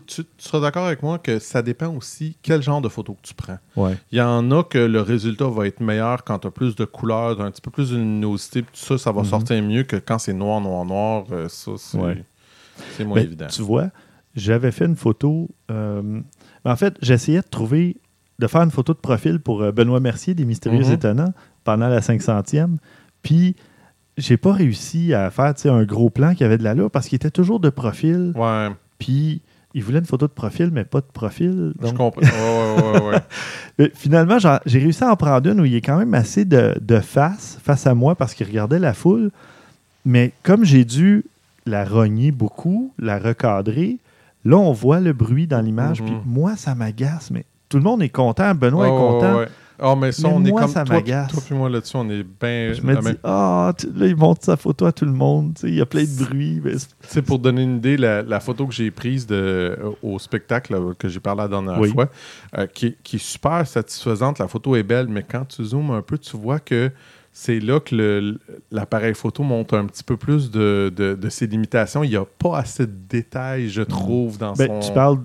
[0.07, 3.21] tu, tu seras d'accord avec moi que ça dépend aussi quel genre de photo que
[3.27, 3.57] tu prends.
[3.75, 3.97] Ouais.
[4.11, 6.85] Il y en a que le résultat va être meilleur quand tu as plus de
[6.85, 8.61] couleurs, un petit peu plus de luminosité.
[8.61, 9.27] puis Tout ça, ça va Mhm.
[9.27, 11.25] sortir mieux que quand c'est noir, noir, noir.
[11.31, 12.23] euh, ça, c'est Ouais.
[13.05, 13.47] moins évident.
[13.47, 13.89] Tu vois,
[14.35, 15.49] j'avais fait une photo.
[15.69, 16.21] euh,
[16.65, 17.97] en fait, j'essayais de trouver,
[18.39, 20.91] de faire une photo de profil pour euh, Benoît Mercier des Mystérieux Mhm.
[20.93, 21.33] Étonnants
[21.65, 22.77] pendant la 500e.
[23.21, 23.55] Puis,
[24.17, 27.31] j'ai pas réussi à faire un gros plan qui avait de l'allure parce qu'il était
[27.31, 28.31] toujours de profil.
[28.35, 29.41] Ouais, Puis,
[29.73, 31.73] il voulait une photo de profil, mais pas de profil.
[31.81, 32.21] je comprends.
[32.21, 33.19] Ouais, ouais, ouais.
[33.79, 36.75] Mais finalement, j'ai réussi à en prendre une où il est quand même assez de,
[36.79, 39.31] de face, face à moi, parce qu'il regardait la foule.
[40.05, 41.25] Mais comme j'ai dû
[41.65, 43.97] la rogner beaucoup, la recadrer,
[44.45, 46.01] là, on voit le bruit dans l'image.
[46.01, 46.07] Mhm.
[46.07, 47.31] Puis moi, ça m'agace.
[47.31, 48.53] Mais tout le monde est content.
[48.53, 49.39] Benoît est content.
[49.79, 52.09] Ah, mais ça, Mais on est moi, comme ça toi, toi puis moi là-dessus, on
[52.09, 52.73] est bien.
[52.73, 55.57] Je me dis, ah, tu- là, il montre sa photo à tout le monde.
[55.63, 56.61] Il y a plein de bruit.
[56.63, 60.19] mais c'est- pour donner une idée, la, la photo que j'ai prise de, euh, au
[60.19, 61.89] spectacle là, que j'ai parlé la dernière Oui.
[61.89, 62.07] fois,
[62.57, 64.39] euh, qui, est- qui est super satisfaisante.
[64.39, 66.91] La photo est belle, mais quand tu zoomes un peu, tu vois que
[67.35, 68.37] c'est là que
[68.71, 72.03] l'appareil photo montre un petit peu plus de, de- de ses limitations.
[72.03, 74.79] Il n'y a pas assez de détails, je trouve, dans Ben, son...
[74.87, 75.17] Tu parles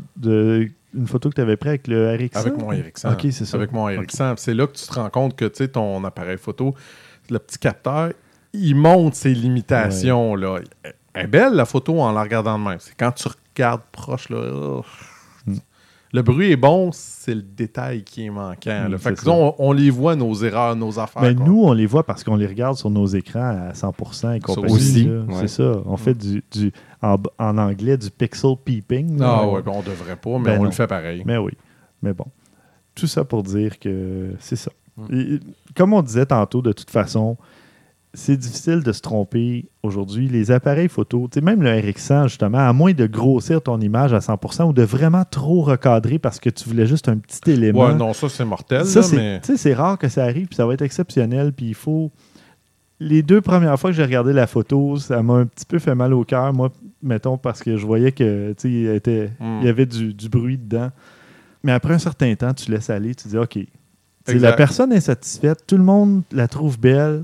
[0.92, 2.36] d'une photo que tu avais prise avec le RX.
[2.36, 3.08] Avec mon Ericsson.
[3.12, 3.56] Ok, c'est ça.
[3.56, 4.34] Avec mon Ericsson.
[4.36, 6.74] C'est là que tu te rends compte que tu sais, ton appareil photo,
[7.30, 8.12] le petit capteur,
[8.52, 10.34] il montre ses limitations.
[10.34, 10.60] Là.
[11.14, 12.78] Elle est belle, la photo, en la regardant de même.
[12.80, 14.84] C'est quand tu regardes proche, là, oh.
[16.12, 16.16] Hmm.
[16.16, 18.88] le bruit est bon, c'est le détail qui est manquant.
[18.88, 21.22] Hmm, fait que on, on les voit, nos erreurs, nos affaires.
[21.22, 21.44] Mais quoi.
[21.46, 24.72] nous, on les voit parce qu'on les regarde sur nos écrans à 100% et compagnie.
[24.74, 25.34] aussi, ouais.
[25.40, 25.72] C'est ça.
[25.86, 29.18] On fait du, du en, en anglais du pixel peeping.
[29.18, 29.26] là.
[29.40, 30.64] Ah On- ouais, ben, on devrait pas, mais Ben on non.
[30.64, 31.22] le fait pareil.
[31.26, 31.52] Mais oui.
[32.02, 32.26] Mais bon.
[32.94, 34.70] Tout ça pour dire que c'est ça.
[34.96, 35.14] Mm.
[35.14, 35.40] Et-
[35.76, 37.36] comme on disait tantôt, de toute façon,
[38.14, 40.28] c'est difficile de se tromper aujourd'hui.
[40.28, 44.64] Les appareils photo, même le RX100, justement, à moins de grossir ton image à 100%
[44.68, 47.86] ou de vraiment trop recadrer parce que tu voulais juste un petit élément.
[47.86, 49.06] Ouais, non, ça c'est mortel, Ça, là,
[49.42, 49.74] c'est mais...
[49.74, 52.10] rare que ça arrive, puis ça va être exceptionnel, puis il faut...
[53.00, 55.94] Les deux premières fois que j'ai regardé la photo, ça m'a un petit peu fait
[55.94, 59.58] mal au cœur, moi, mettons, parce que je voyais que, il, était- Hmm.
[59.60, 60.90] il y avait du, du bruit dedans.
[61.62, 63.58] Mais après un certain temps, tu laisses aller, tu dis, OK.
[64.26, 67.22] La personne est satisfaite, tout le monde la trouve belle,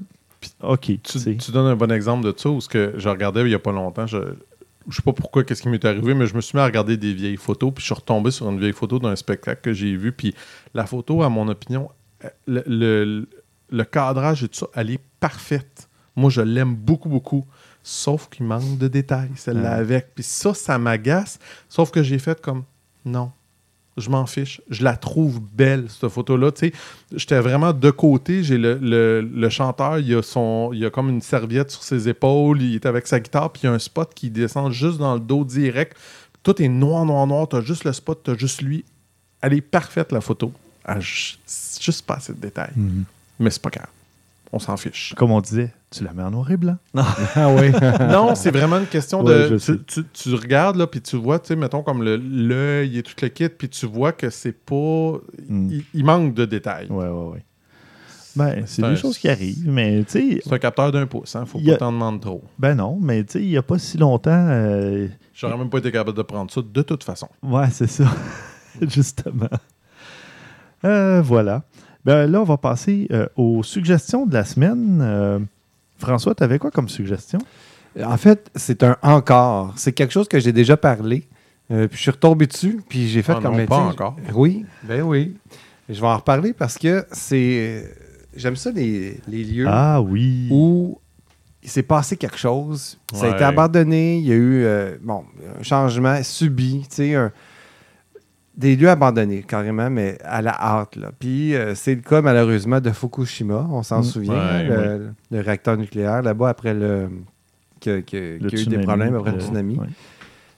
[0.62, 0.90] OK,
[1.38, 3.58] tu donnes un bon exemple de ça, où ce que je regardais il n'y a
[3.58, 6.56] pas longtemps, je ne sais pas pourquoi, qu'est-ce qui m'est arrivé, mais je me suis
[6.56, 9.16] mis à regarder des vieilles photos, puis je suis retombé sur une vieille photo d'un
[9.16, 10.34] spectacle que j'ai vu, puis
[10.74, 11.90] la photo, à mon opinion,
[12.24, 13.28] euh, le, le-
[13.70, 15.88] le cadrage et tout ça, elle est parfaite.
[16.16, 17.44] Moi, je l'aime beaucoup, beaucoup.
[17.82, 20.14] Sauf qu'il manque de détails, celle-là avec.
[20.14, 21.38] Puis ça, ça m'agace.
[21.68, 22.62] Sauf que j'ai fait comme,
[23.04, 23.32] non,
[23.96, 24.60] je m'en fiche.
[24.70, 26.50] Je la trouve belle, cette photo-là.
[26.52, 26.72] Tu
[27.14, 28.42] j'étais vraiment de côté.
[28.42, 32.08] J'ai le, le- le chanteur, il a, son, il a comme une serviette sur ses
[32.08, 32.60] épaules.
[32.62, 35.14] Il est avec sa guitare, puis il y a un spot qui descend juste dans
[35.14, 35.96] le dos direct.
[36.42, 37.48] Tout est noir, noir, noir.
[37.48, 38.84] T'as juste le spot, t'as juste lui.
[39.40, 40.52] Elle est parfaite, la photo.
[41.00, 42.72] Juste pas assez de détails.
[42.76, 43.04] Mhm.
[43.38, 43.88] Mais c'est pas grave.
[44.56, 45.14] On s'en fiche.
[45.16, 46.76] Comme on disait, tu la mets en noir et blanc.
[47.34, 47.72] Ah oui.
[48.08, 49.58] non, c'est vraiment une question de.
[49.58, 53.02] Tu, tu- tu regardes, là, puis tu vois, tu sais, mettons, comme le- l'œil et
[53.02, 55.18] tout le kit, puis tu vois que c'est pas.
[55.48, 55.68] Mm.
[55.70, 56.86] Il, il manque de détails.
[56.88, 57.44] Ouais, ouais, ouais.
[58.36, 61.34] Ben, c'est un- des choses qui arrivent, mais tu sais, C'est un capteur d'un pouce,
[61.34, 61.44] hein.
[61.46, 62.44] Faut a- pas t'en demander trop.
[62.58, 65.78] ben non, mais tu sais, il n'y a pas si longtemps, euh, J'aurais même pas
[65.78, 67.28] été capable de prendre ça de toute façon.
[67.42, 68.04] Ouais, c'est ça.
[68.82, 69.48] Justement.
[70.84, 71.64] Euh, voilà.
[72.04, 75.00] Ben, là, on va passer euh, aux suggestions de la semaine.
[75.02, 75.38] Euh,
[75.98, 77.38] François, tu avais quoi comme suggestion?
[78.04, 79.72] En fait, c'est un encore.
[79.76, 81.26] C'est quelque chose que j'ai déjà parlé.
[81.70, 84.16] Euh, puis je suis retombé dessus, puis j'ai fait Ah comme non, pas encore.
[84.34, 85.34] Oui, ben oui.
[85.88, 87.90] Je vais en reparler parce que c'est.
[88.36, 90.48] J'aime ça les, les lieux Ah oui.
[90.50, 90.98] où
[91.62, 92.98] il s'est passé quelque chose.
[93.14, 94.18] Ça a été abandonné.
[94.18, 95.24] Il y a eu euh, bon,
[95.58, 96.80] un changement subi.
[96.90, 97.32] Tu sais, un-
[98.56, 100.96] des lieux abandonnés, carrément, mais à la hâte.
[100.96, 101.10] Là.
[101.18, 103.66] Puis euh, c'est le cas, malheureusement, de Fukushima.
[103.70, 104.04] On s'en Mm.
[104.04, 104.38] souvient, Ouais,
[104.70, 107.08] hein, le, le réacteur nucléaire, là-bas, après le.
[107.80, 109.76] que- que- Le y a eu des problèmes après le euh, tsunami.
[109.78, 109.86] ouais.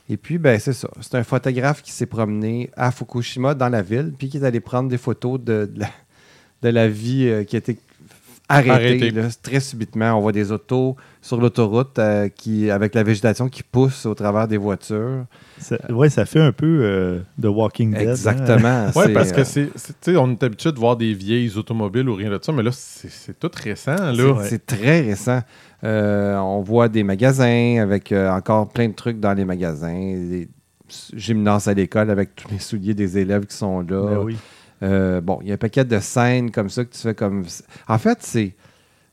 [0.09, 0.89] Et puis, ben, c'est ça.
[1.01, 4.61] C'est un photographe qui s'est promené à Fukushima, dans la ville, puis qui est allé
[4.61, 5.89] prendre des photos de, de la,
[6.63, 7.61] de la vie euh, qui a
[8.49, 9.11] été arrêtée, Arrêtée.
[9.11, 10.15] là, très subitement.
[10.17, 14.47] On voit des autos sur l'autoroute euh, qui, avec la végétation qui pousse au travers
[14.49, 15.25] des voitures.
[15.91, 18.07] Ouais, ça fait un peu euh, The Walking Dead.
[18.07, 18.11] hein.
[18.13, 18.87] Exactement.
[18.95, 19.69] Ouais, C'est, parce que euh, c'est.
[19.75, 22.53] c'est- Tu sais, on est habitué de voir des vieilles automobiles ou rien de ça,
[22.53, 24.37] mais là, c'est tout récent, là.
[24.45, 25.41] C'est- très récent.
[25.85, 30.49] Euh, on voit des magasins avec euh, encore plein de trucs dans les magasins, des
[31.15, 34.03] gymnases à l'école avec tous les souliers des élèves qui sont là.
[34.15, 34.37] Ben oui.
[34.83, 37.45] Euh, bon, il y a un paquet de scènes comme ça que tu fais comme.
[37.89, 38.55] En fait, c'est.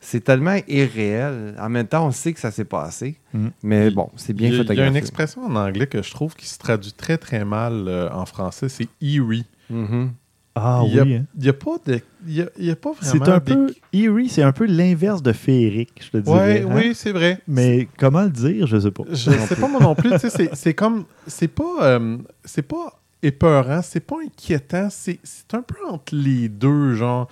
[0.01, 1.55] c'est tellement irréel.
[1.59, 3.17] En même temps, on sait que ça s'est passé.
[3.33, 3.47] Mm.
[3.63, 4.89] Mais bon, c'est bien il y, a, il y a photographié.
[4.91, 8.25] une expression en anglais que je trouve qui se traduit très très mal euh, en
[8.25, 9.45] français, c'est eerie.
[9.69, 10.11] Mhm.
[10.55, 11.15] Ah il y a, oui.
[11.15, 11.25] hein.
[11.35, 13.25] il y a pas de, il y a, il y a pas vraiment.
[13.25, 13.73] C'est un des- peu.
[13.91, 16.37] Eerie, c'est un peu l'inverse de féerique, je te dirais.
[16.37, 16.75] Ouais, hein.
[16.75, 17.39] oui, c'est vrai.
[17.47, 19.01] Mais comment le dire, je sais pas.
[19.09, 20.11] Je sais pas moi non plus.
[20.11, 25.19] tu sais, c'est- C'est comme, c'est pas, euh, c'est pas épeurant, c'est pas inquiétant, c'est
[25.53, 27.27] un peu entre les deux, genre.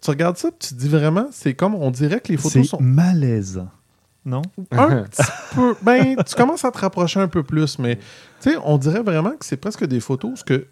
[0.00, 2.64] Tu regardes ça, tu te dis vraiment, c'est comme, on dirait que les photos C'est
[2.64, 3.68] sont malaisant.
[4.24, 4.40] Non?
[4.70, 5.22] un petit
[5.54, 5.74] peu.
[5.82, 7.96] Ben, tu commences à te rapprocher un peu plus, mais
[8.40, 10.66] tu sais, on dirait vraiment que c'est presque des photos que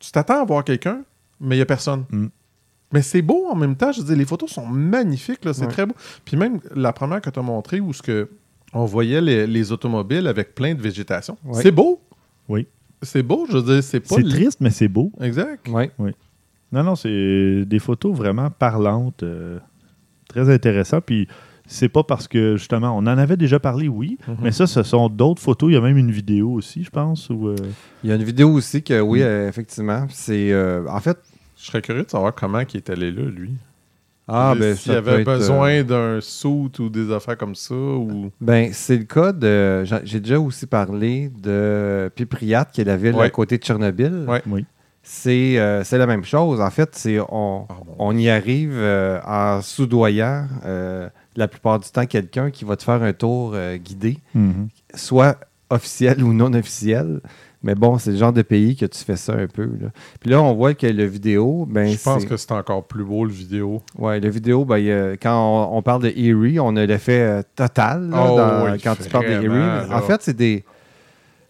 [0.00, 1.02] tu t'attends à voir quelqu'un,
[1.40, 2.04] mais il n'y a personne.
[2.10, 2.26] Mm.
[2.92, 3.92] Mais c'est beau en même temps.
[3.92, 5.66] Je veux dire, les photos sont magnifiques, c'est Ouais.
[5.68, 5.94] très beau.
[6.24, 8.28] Puis même la première que tu as montrée où ce que
[8.72, 11.38] on voyait les, les automobiles avec plein de végétation.
[11.44, 11.62] Ouais.
[11.62, 12.00] C'est beau.
[12.48, 12.66] Oui.
[13.02, 14.16] C'est beau, je veux dire, c'est pas.
[14.16, 15.12] C'est triste, mais c'est beau.
[15.20, 15.68] Exact.
[15.68, 15.90] Ouais.
[16.72, 19.58] Non, non, c'est des photos vraiment parlantes, euh,
[20.28, 21.04] très intéressantes.
[21.04, 21.28] Puis
[21.66, 24.36] c'est pas parce que, justement, on en avait déjà parlé, oui, Mhm.
[24.42, 25.70] mais ça, ce sont d'autres photos.
[25.70, 27.28] Il y a même une vidéo aussi, je pense.
[27.30, 27.56] Où, euh,
[28.02, 29.22] Il y a une vidéo aussi que, oui, Mm.
[29.22, 30.52] euh, effectivement, c'est...
[30.52, 31.18] euh, en fait,
[31.58, 33.52] Je serais curieux de savoir comment il est allé là, lui.
[34.28, 37.74] Ah, ben, S'il ça avait être, euh, besoin d'un suit ou des affaires comme ça,
[37.74, 38.30] ou.
[38.40, 39.84] Ben, c'est le cas de.
[39.84, 43.26] j'a- J'ai déjà aussi parlé de Pipriat, qui est la ville Ouais.
[43.26, 44.24] à côté de Tchernobyl.
[44.28, 44.42] Ouais.
[44.46, 44.64] oui.
[45.08, 46.60] C'est euh, c'est la même chose.
[46.60, 47.94] En fait, c'est on, Ah, bon.
[48.00, 52.82] on y arrive euh, en soudoyant euh, la plupart du temps quelqu'un qui va te
[52.82, 54.66] faire un tour euh, guidé, Mhm.
[54.94, 55.38] soit
[55.70, 57.20] officiel ou non officiel.
[57.66, 59.64] Mais bon, c'est le genre de pays que tu fais ça un peu.
[59.64, 59.88] Là.
[60.20, 63.24] Puis là, on voit que le vidéo, ben, Je pense que c'est encore plus beau,
[63.24, 63.82] le vidéo.
[63.98, 65.34] Ouais, le vidéo, ben, a- quand
[65.72, 68.94] on, on parle de Erie, on a l'effet euh, total là, Oh, dans- oui, quand
[68.94, 69.92] tu parles de Erie.
[69.92, 70.64] En fait, c'est des.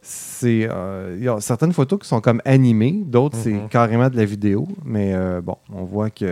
[0.08, 3.68] C'est, euh, il y a certaines photos qui sont comme animées, d'autres, c'est Mhm.
[3.68, 4.68] carrément de la vidéo.
[4.84, 6.28] Mais euh, bon, on voit qu'ils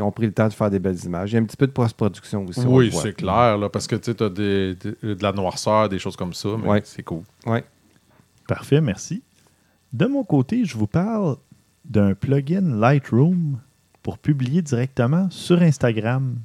[0.00, 1.30] ont pris le temps de faire des belles images.
[1.30, 2.64] Il y a un petit peu de post-production aussi.
[2.66, 6.16] oui, c'est clair, là, parce que tu as des, des- de la noirceur, des choses
[6.16, 6.80] comme ça, mais Ouais.
[6.84, 7.22] c'est cool.
[8.48, 9.22] Parfait, merci.
[9.92, 11.36] De mon côté, je vous parle
[11.84, 13.58] d'un plugin Lightroom
[14.02, 16.36] pour publier directement sur Instagram.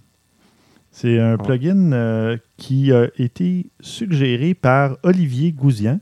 [0.92, 1.38] C'est un Ah.
[1.44, 6.00] plugin euh, qui a été suggéré par Olivier Gouzian,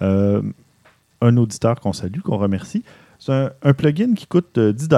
[0.00, 0.42] euh,
[1.20, 2.82] un auditeur qu'on salue, qu'on remercie.
[3.18, 4.88] C'est un, un plugin qui coûte euh, 10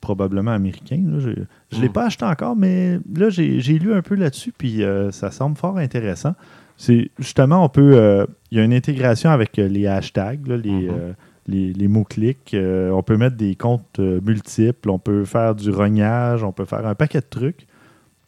[0.00, 1.00] probablement américain.
[1.06, 1.18] là.
[1.18, 1.92] Je ne l'ai Mm.
[1.92, 5.56] pas acheté encore, mais là, j'ai j'ai lu un peu là-dessus, puis euh, ça semble
[5.56, 6.34] fort intéressant.
[6.76, 7.92] C'est justement, on peut.
[7.94, 10.88] euh, Il y a une intégration avec euh, les hashtags, là, les, Mhm.
[10.90, 11.12] euh,
[11.48, 12.52] les, les mots-clics.
[12.54, 16.64] Euh, on peut mettre des comptes euh, multiples, on peut faire du rognage, on peut
[16.64, 17.66] faire un paquet de trucs.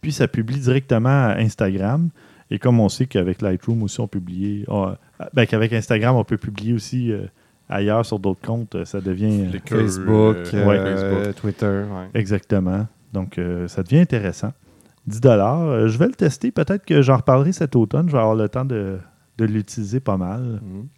[0.00, 2.08] Puis ça publie directement à Instagram.
[2.50, 4.64] Et comme on sait qu'avec Lightroom aussi, on publie.
[4.68, 4.94] on-
[5.34, 7.22] ben, qu'avec Instagram, on peut publier aussi euh,
[7.68, 9.46] ailleurs sur d'autres comptes, ça devient.
[9.50, 11.34] Flickr, Facebook, ouais, Facebook.
[11.36, 11.66] Twitter.
[11.90, 12.08] ouais.
[12.20, 12.86] Exactement.
[13.12, 14.52] Donc, euh, ça devient intéressant.
[15.06, 15.88] 10 dollars.
[15.88, 16.50] Je vais le tester.
[16.50, 18.08] Peut-être que j'en reparlerai cet automne.
[18.08, 18.98] Je vais avoir le temps de,
[19.38, 20.60] de l'utiliser pas mal.
[20.62, 20.88] Mhm.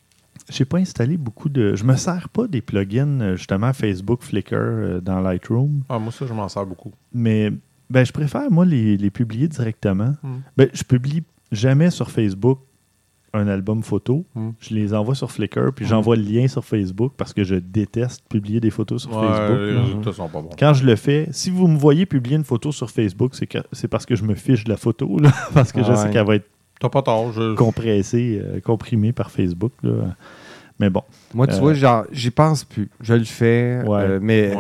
[0.49, 1.75] J'ai pas installé beaucoup de.
[1.75, 5.83] Je me sers pas des plugins, euh, justement, Facebook, Flickr euh, dans Lightroom.
[5.89, 6.93] Ah, moi, ça, je m'en sers beaucoup.
[7.13, 7.53] Mais
[7.91, 10.15] ben, je préfère, moi, les, les publier directement.
[10.23, 10.37] Mm.
[10.57, 12.61] Ben, je publie jamais sur Facebook
[13.35, 14.25] un album photo.
[14.35, 14.51] Mm.
[14.61, 15.89] Je les envoie sur Flickr, puis Mm.
[15.89, 19.59] j'envoie le lien sur Facebook parce que je déteste publier des photos sur Ouais, Facebook.
[19.61, 20.51] les résultats sont pas bons.
[20.59, 23.59] Quand je le fais, si vous me voyez publier une photo sur Facebook, c'est que-
[23.73, 26.11] c'est parce que je me fiche de la photo, là, parce que je sais ouais.
[26.11, 26.47] qu'elle va être
[26.81, 27.33] T'as pas tort.
[27.33, 27.55] Je...
[27.57, 29.73] compressée, euh, comprimée par Facebook.
[29.83, 30.15] là.
[30.81, 31.03] Mais bon.
[31.35, 32.89] Moi, tu Euh, vois, genre, j'y pense plus.
[33.01, 34.01] Je le fais, Ouais.
[34.03, 34.55] euh, mais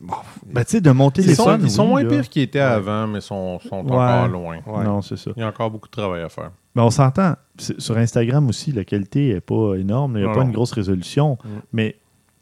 [0.00, 0.14] bon,
[0.46, 1.60] Ben, tu sais, de mon Ils sont, téléphone.
[1.62, 2.08] ils sont moins là.
[2.08, 2.64] pires qu'ils étaient Ouais.
[2.64, 3.92] avant, mais sont, sont Ouais.
[3.92, 4.58] encore loin.
[4.66, 4.84] ouais.
[4.84, 5.30] Non, c'est ça.
[5.36, 6.50] Il y a encore beaucoup de travail à faire.
[6.74, 7.34] Mais on s'entend.
[7.58, 10.12] Sur Instagram aussi, la qualité n'est pas énorme.
[10.16, 10.46] Il n'y a Non, pas non.
[10.46, 11.38] une grosse résolution.
[11.44, 11.48] Mm.
[11.72, 11.96] Mais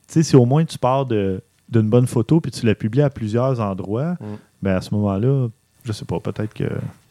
[0.08, 3.10] tu sais, si au moins tu pars d'une bonne photo puis tu la publies à
[3.10, 4.24] plusieurs endroits, Mm.
[4.62, 5.48] ben à ce moment-là,
[5.84, 6.64] je sais pas, peut-être que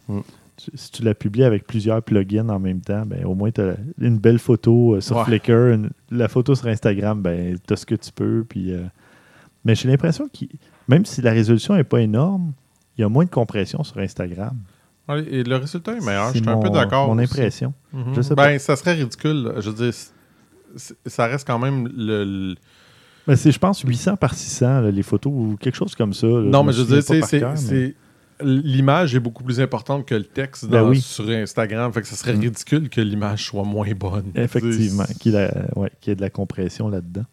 [0.07, 0.19] Mm.
[0.75, 3.75] si tu la publies avec plusieurs plugins en même temps, ben au moins tu as
[3.99, 5.23] une belle photo euh, sur Ouais.
[5.25, 8.45] Flickr, une- la photo sur Instagram, ben tu as ce que tu peux.
[8.47, 8.83] Puis, euh,
[9.65, 10.45] Mais j'ai l'impression que
[10.87, 12.53] même si la résolution n'est pas énorme,
[12.97, 14.55] il y a moins de compression sur Instagram.
[15.09, 16.31] Ouais, Et le résultat est meilleur.
[16.33, 17.07] Je suis un peu d'accord.
[17.07, 17.73] Mon impression.
[17.93, 18.13] Mhm.
[18.15, 19.53] Je sais ben, ça serait ridicule.
[19.57, 19.93] Je veux dire,
[21.05, 22.23] ça reste quand même le.
[22.23, 22.55] le-
[23.27, 26.27] Ben, c'est, je pense, 800 par 600, là, les photos, ou quelque chose comme ça.
[26.27, 26.41] là.
[26.41, 27.41] Non, mais je veux dire, c'est-
[27.71, 27.95] mais-
[28.41, 30.99] L'image est beaucoup plus importante que le texte Ben oui.
[30.99, 31.93] sur Instagram.
[31.93, 32.39] Fait que ce serait Mm.
[32.41, 34.25] ridicule que l'image soit moins bonne.
[34.35, 37.23] Effectivement, qu'il a, ouais, qu'il y ait de la compression là-dedans.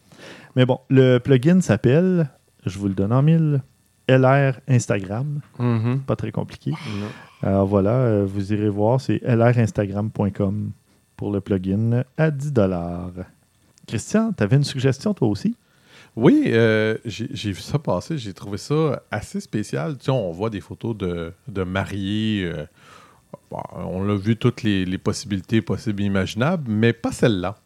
[0.57, 2.31] Mais bon, le plugin s'appelle,
[2.67, 3.63] je vous le donne en mille,
[4.09, 5.41] LR Instagram.
[5.59, 6.01] Mhm.
[6.01, 6.71] Pas très compliqué.
[6.71, 7.09] Non.
[7.49, 10.71] Alors voilà, euh, vous irez voir, c'est lrinstagram.com
[11.17, 12.53] pour le plugin à 10
[13.87, 15.57] Christian, tu avais une suggestion toi aussi?
[16.15, 18.19] Oui, euh, j'ai vu ça passer.
[18.19, 19.97] J'ai trouvé ça assez spécial.
[19.97, 22.45] Tu sais, on voit des photos de, de mariés.
[22.45, 22.67] euh,
[23.51, 27.57] bon, on a vu toutes les, les possibilités possibles et imaginables, mais pas celle-là.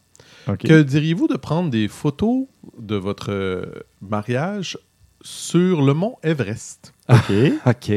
[0.54, 2.46] Que diriez-vous de prendre des photos
[2.78, 3.66] de votre euh,
[4.00, 4.78] mariage
[5.20, 6.92] sur le mont Everest?
[7.08, 7.32] OK.
[7.66, 7.92] OK.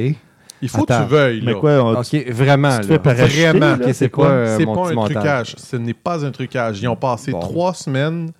[0.61, 1.41] Il faut que tu veuilles.
[1.45, 1.59] Mais là.
[1.59, 2.79] quoi, on- OK, vraiment.
[2.79, 2.97] tu te là.
[2.99, 3.77] Vraiment.
[3.93, 5.13] c'est pas euh, pas petit un montage?
[5.13, 5.55] trucage.
[5.57, 6.81] Ce n'est pas un trucage.
[6.81, 7.39] Ils ont passé Bon.
[7.39, 8.31] trois semaines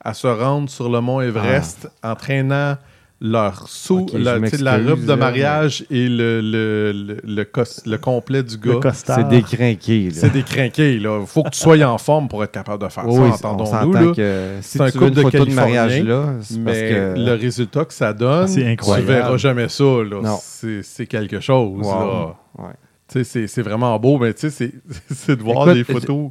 [0.00, 2.76] à se rendre sur le mont Everest en traînant
[3.24, 7.82] leur sou, Ok, la, la robe de là, mariage et le, le, le, le cos-
[7.86, 8.92] le complet du gars.
[8.92, 10.08] C'est décrinqué.
[10.12, 10.96] C'est décrinqué.
[10.96, 13.50] Il faut que tu sois en forme pour être capable de faire Oui, ça, on
[13.54, 14.14] entendons-nous.
[14.14, 14.20] si
[14.62, 17.14] C'est un tu veux couple de photo de mariage là, c'est parce Mais que...
[17.16, 19.06] le résultat que ça donne, incroyable.
[19.06, 19.84] tu verras jamais ça.
[20.42, 21.78] C'est c'est quelque chose.
[21.78, 21.84] Wow.
[21.84, 22.34] là.
[22.58, 22.64] Ouais.
[23.24, 24.72] C'est vraiment beau, mais tu sais, c'est
[25.14, 26.30] c'est de voir Écoute, des photos.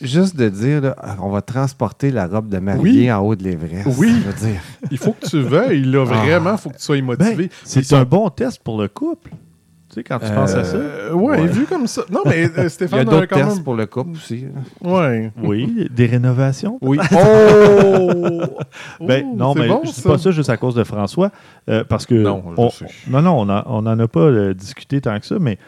[0.00, 3.12] Juste de dire, là, on va transporter la robe de mariée Oui.
[3.12, 3.88] en haut de l'Everest.
[3.98, 4.12] Oui.
[4.40, 4.60] Dire.
[4.90, 6.14] Il faut que tu veuilles, là, Ah.
[6.24, 7.50] vraiment, il faut que tu sois Ben, motivé.
[7.64, 9.30] c'est sont- un bon test pour le couple.
[9.98, 10.76] Sais, quand tu penses à ça.
[10.76, 11.46] Euh, ouais, Ouais.
[11.46, 12.02] vu comme ça.
[12.10, 13.64] Non, mais euh, Il y a Stéphane, d'autres quand tests même.
[13.64, 14.44] pour le couple aussi.
[14.82, 14.90] là.
[14.90, 15.32] Ouais.
[15.42, 16.78] Oui, des rénovations.
[16.80, 16.98] Oui.
[17.12, 18.40] Oh!
[19.00, 21.30] Ben, non, c'est mais bon, je dis pas ça juste à cause de François,
[21.68, 22.86] euh, parce que Non, je on, sais.
[23.08, 25.58] non, non, on a- on n'en a pas euh, discuté tant que ça, mais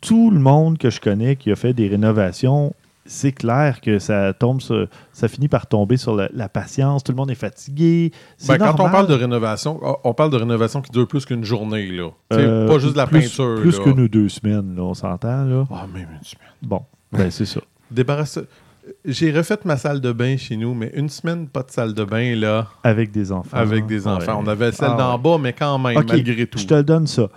[0.00, 2.74] tout le monde que je connais qui a fait des rénovations,
[3.06, 7.04] c'est clair que ça tombe, sur- ça finit par tomber sur la, la patience.
[7.04, 8.12] Tout le monde est fatigué.
[8.48, 11.86] Ben, quand on parle de rénovation, on parle de rénovation qui dure plus qu'une journée.
[11.88, 12.08] Là.
[12.32, 13.60] Euh, pas juste de la plus, peinture.
[13.60, 15.64] Plus que nous deux semaines, là, on s'entend là.
[15.70, 16.48] Ah, même une semaine.
[16.62, 16.82] Bon,
[17.12, 17.60] ben c'est ça.
[17.90, 18.38] Débarrasse.
[19.06, 22.04] J'ai refait ma salle de bain chez nous, mais une semaine, pas de salle de
[22.04, 23.56] bain, là, Avec des enfants.
[23.56, 24.36] avec des enfants.
[24.38, 24.44] Ouais.
[24.44, 25.22] On avait celle Ah, d'en ouais.
[25.22, 26.58] bas, mais quand même, malgré tout.
[26.58, 27.28] Je te le donne ça.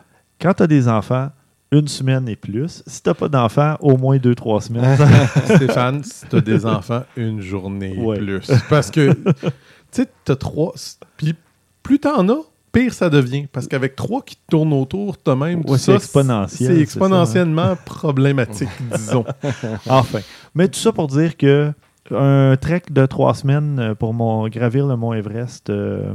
[0.41, 1.30] Quand tu as des enfants,
[1.72, 2.84] une semaine et plus.
[2.88, 4.97] Si tu n'as pas d'enfants, au moins deux, trois semaines.
[5.55, 8.18] Stéphane, si t'as des enfants, une journée et Ouais.
[8.18, 8.49] plus.
[8.70, 9.49] Parce que, tu
[9.91, 10.74] sais, t'as trois.
[11.18, 11.36] Puis
[11.84, 12.41] plus t'en as,
[12.72, 13.47] pire ça devient.
[13.51, 15.63] Parce qu'avec trois qui tournent autour, t'as même.
[15.65, 19.26] Ouais, c'est exponentiel, C'est c'est exponentiellement problématique, disons.
[19.89, 20.20] enfin.
[20.55, 21.72] Mais tout ça pour dire que
[22.11, 26.13] un trek de trois semaines euh, pour mon, gravir le mont Everest, euh,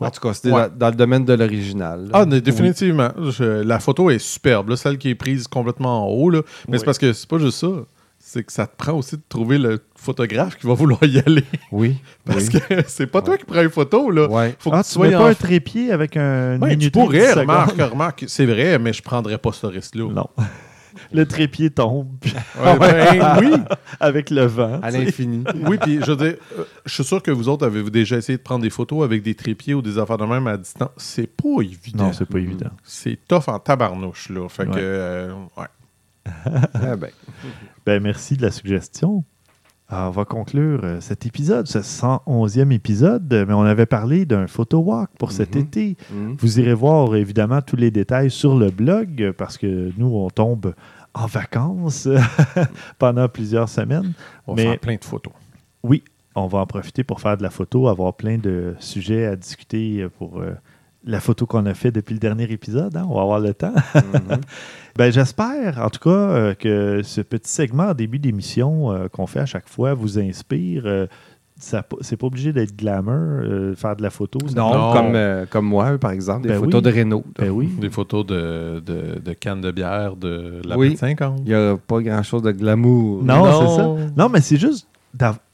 [0.00, 0.68] En tout cas, c'était Ouais.
[0.70, 2.08] dans, dans le domaine de l'original.
[2.12, 3.10] Ah, mais définitivement.
[3.30, 4.70] Je- la photo est superbe.
[4.70, 6.30] là, celle qui est prise complètement en haut.
[6.30, 6.40] Là.
[6.68, 6.78] Mais Oui.
[6.78, 7.68] c'est parce que c'est pas juste ça.
[8.22, 11.42] C'est que ça te prend aussi de trouver le photographe qui va vouloir y aller.
[11.72, 11.96] Oui.
[12.26, 12.60] Parce oui.
[12.68, 14.10] que c'est pas toi qui prends une photo.
[14.10, 14.28] Là.
[14.28, 14.54] Ouais.
[14.58, 17.28] Faut ah, que tu tu mets pas en un trépied avec un Ouais, tu pourrais,
[17.32, 18.24] 10 remarque, remarque.
[18.28, 20.10] C'est vrai, mais je prendrais pas ce risque-là.
[20.12, 20.26] Non.
[21.12, 22.08] Le trépied tombe
[22.62, 23.52] Ouais, ben, oui,
[24.00, 24.80] avec le vent.
[24.82, 25.44] À l'infini.
[25.66, 28.38] oui, puis je veux dire, euh, je suis sûr que vous autres avez déjà essayé
[28.38, 30.90] de prendre des photos avec des trépieds ou des affaires de même à distance.
[30.96, 32.04] C'est pas évident.
[32.06, 32.70] Non, c'est pas évident.
[32.84, 34.48] C'est tough en tabarnouche, là.
[34.48, 34.76] Fait que, Ouais.
[34.78, 35.66] euh, ouais.
[36.74, 37.10] Ah ben.
[37.86, 39.24] Ben, merci de la suggestion.
[39.92, 44.46] Alors, on va conclure euh, cet épisode, ce 111e épisode, mais on avait parlé d'un
[44.46, 45.60] photo walk pour cet Mhm.
[45.62, 45.96] été.
[46.12, 46.36] Mhm.
[46.38, 50.74] Vous irez voir évidemment tous les détails sur le blog parce que nous, on tombe
[51.12, 52.06] en vacances
[53.00, 54.12] pendant plusieurs semaines.
[54.46, 55.32] On va Mais- faire plein de photos.
[55.82, 56.04] Oui,
[56.36, 60.02] on va en profiter pour faire de la photo, avoir plein de sujets à discuter
[60.02, 60.52] euh, pour euh,
[61.04, 62.96] la photo qu'on a fait depuis le dernier épisode.
[62.96, 63.06] hein.
[63.08, 63.72] On va avoir le temps.
[63.94, 64.02] Mhm.
[64.96, 69.26] Ben, J'espère, en tout cas, euh, que ce petit segment en début d'émission euh, qu'on
[69.26, 70.82] fait à chaque fois vous inspire.
[70.84, 71.06] Euh,
[71.58, 74.38] ça c'est pas obligé d'être glamour, euh, faire de la photo.
[74.56, 74.92] Non, Non.
[74.92, 76.92] Comme, euh, comme moi, par exemple, des Ben photos oui.
[76.92, 77.24] de Renault.
[77.38, 77.68] Ben oui.
[77.80, 80.88] Des photos de, de, de cannes de bière de la Oui.
[80.90, 80.96] oui.
[80.96, 81.38] 50.
[81.40, 83.22] Il n'y a pas grand-chose de glamour.
[83.22, 83.60] Non, Non.
[83.68, 84.12] c'est ça.
[84.16, 84.88] Non, mais c'est juste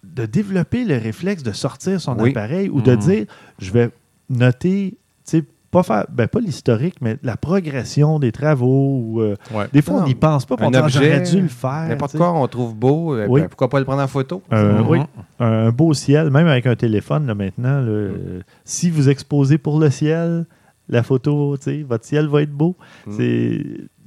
[0.04, 2.30] de développer le réflexe de sortir son Oui.
[2.30, 2.98] appareil ou de Mhm.
[3.00, 3.26] dire
[3.58, 3.90] je vais
[4.30, 4.96] noter,
[5.30, 8.98] sais, pas faire, ben pas l'historique, mais la progression des travaux.
[9.02, 9.66] ou, euh, Ouais.
[9.72, 11.88] des fois, Non, on n'y pense pas, on j'aurais dû le faire.
[11.88, 13.14] N'importe quoi, on trouve beau.
[13.14, 13.40] euh, Oui.
[13.42, 14.42] ben, pourquoi pas le prendre en photo?
[14.52, 14.88] Euh, Mhm.
[14.88, 14.98] Oui,
[15.40, 17.80] un beau ciel, même avec un téléphone là, maintenant.
[17.80, 20.46] là, euh, si vous exposez pour le ciel,
[20.88, 21.56] la photo,
[21.88, 22.76] votre ciel va être beau.
[23.06, 23.12] Mm.
[23.16, 23.64] C'est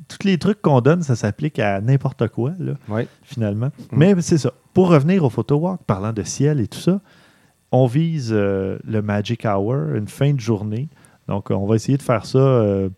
[0.08, 3.02] tous les trucs qu'on donne, ça s'applique à n'importe quoi, là, Oui.
[3.22, 3.68] finalement.
[3.92, 3.98] Mm.
[3.98, 4.54] Mais c'est ça.
[4.74, 7.00] Pour revenir au photo walk, parlant de ciel et tout ça,
[7.72, 10.88] on vise euh, le Magic Hour, une fin de journée.
[11.30, 12.90] Donc, on va essayer de faire ça euh,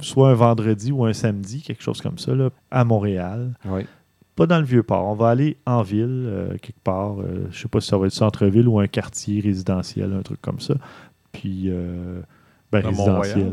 [0.00, 3.82] soit un vendredi ou un samedi, quelque chose comme ça, là, à Montréal Oui.
[4.34, 5.06] pas dans le vieux port.
[5.06, 7.20] On va aller en ville, euh, quelque part.
[7.20, 10.40] euh, je sais pas si ça va être centre-ville ou un quartier résidentiel, un truc
[10.40, 10.74] comme ça.
[11.32, 12.20] Puis, euh,
[12.72, 13.52] ben, Le résidentiel.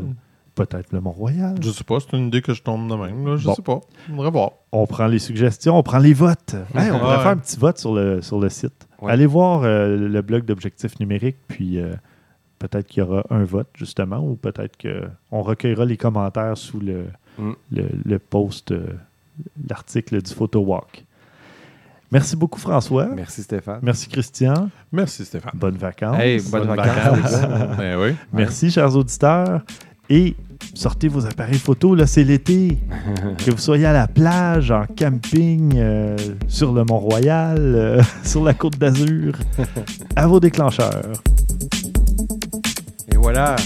[0.54, 1.54] Peut-être le Mont-Royal.
[1.60, 3.24] Je sais pas, c'est une idée que je tombe de même.
[3.26, 3.36] Là.
[3.36, 3.54] Je Bon.
[3.54, 3.78] sais pas.
[4.08, 4.50] On devrait voir.
[4.72, 6.56] On prend les suggestions, on prend les votes.
[6.74, 7.16] Hey, on Ouais.
[7.18, 8.88] faire un petit vote sur le, sur le site.
[9.00, 9.12] Ouais.
[9.12, 11.92] Allez voir euh, le blog d'objectifs numériques, puis euh,
[12.58, 17.06] peut-être qu'il y aura un vote, justement, ou peut-être qu'on recueillera les commentaires sous le,
[17.38, 17.52] Mm.
[17.70, 18.84] le, le post, euh,
[19.68, 21.04] l'article du Photo Walk.
[22.10, 23.06] Merci beaucoup, François.
[23.14, 23.80] Merci Stéphane.
[23.82, 24.70] Merci, Christian.
[24.90, 25.52] Merci, Stéphane.
[25.54, 26.18] Bonnes vacances.
[26.18, 27.40] Hey, bonnes vacances.
[27.76, 28.16] Ben oui.
[28.32, 29.60] Merci, chers auditeurs.
[30.10, 30.34] Et
[30.74, 32.78] sortez vos appareils photo, là, c'est l'été.
[33.44, 36.16] que vous soyez à la plage, en camping, euh,
[36.48, 39.34] sur le Mont-Royal, euh, sur la Côte d'Azur,
[40.16, 41.12] à vos déclencheurs.
[43.20, 43.56] Voilà,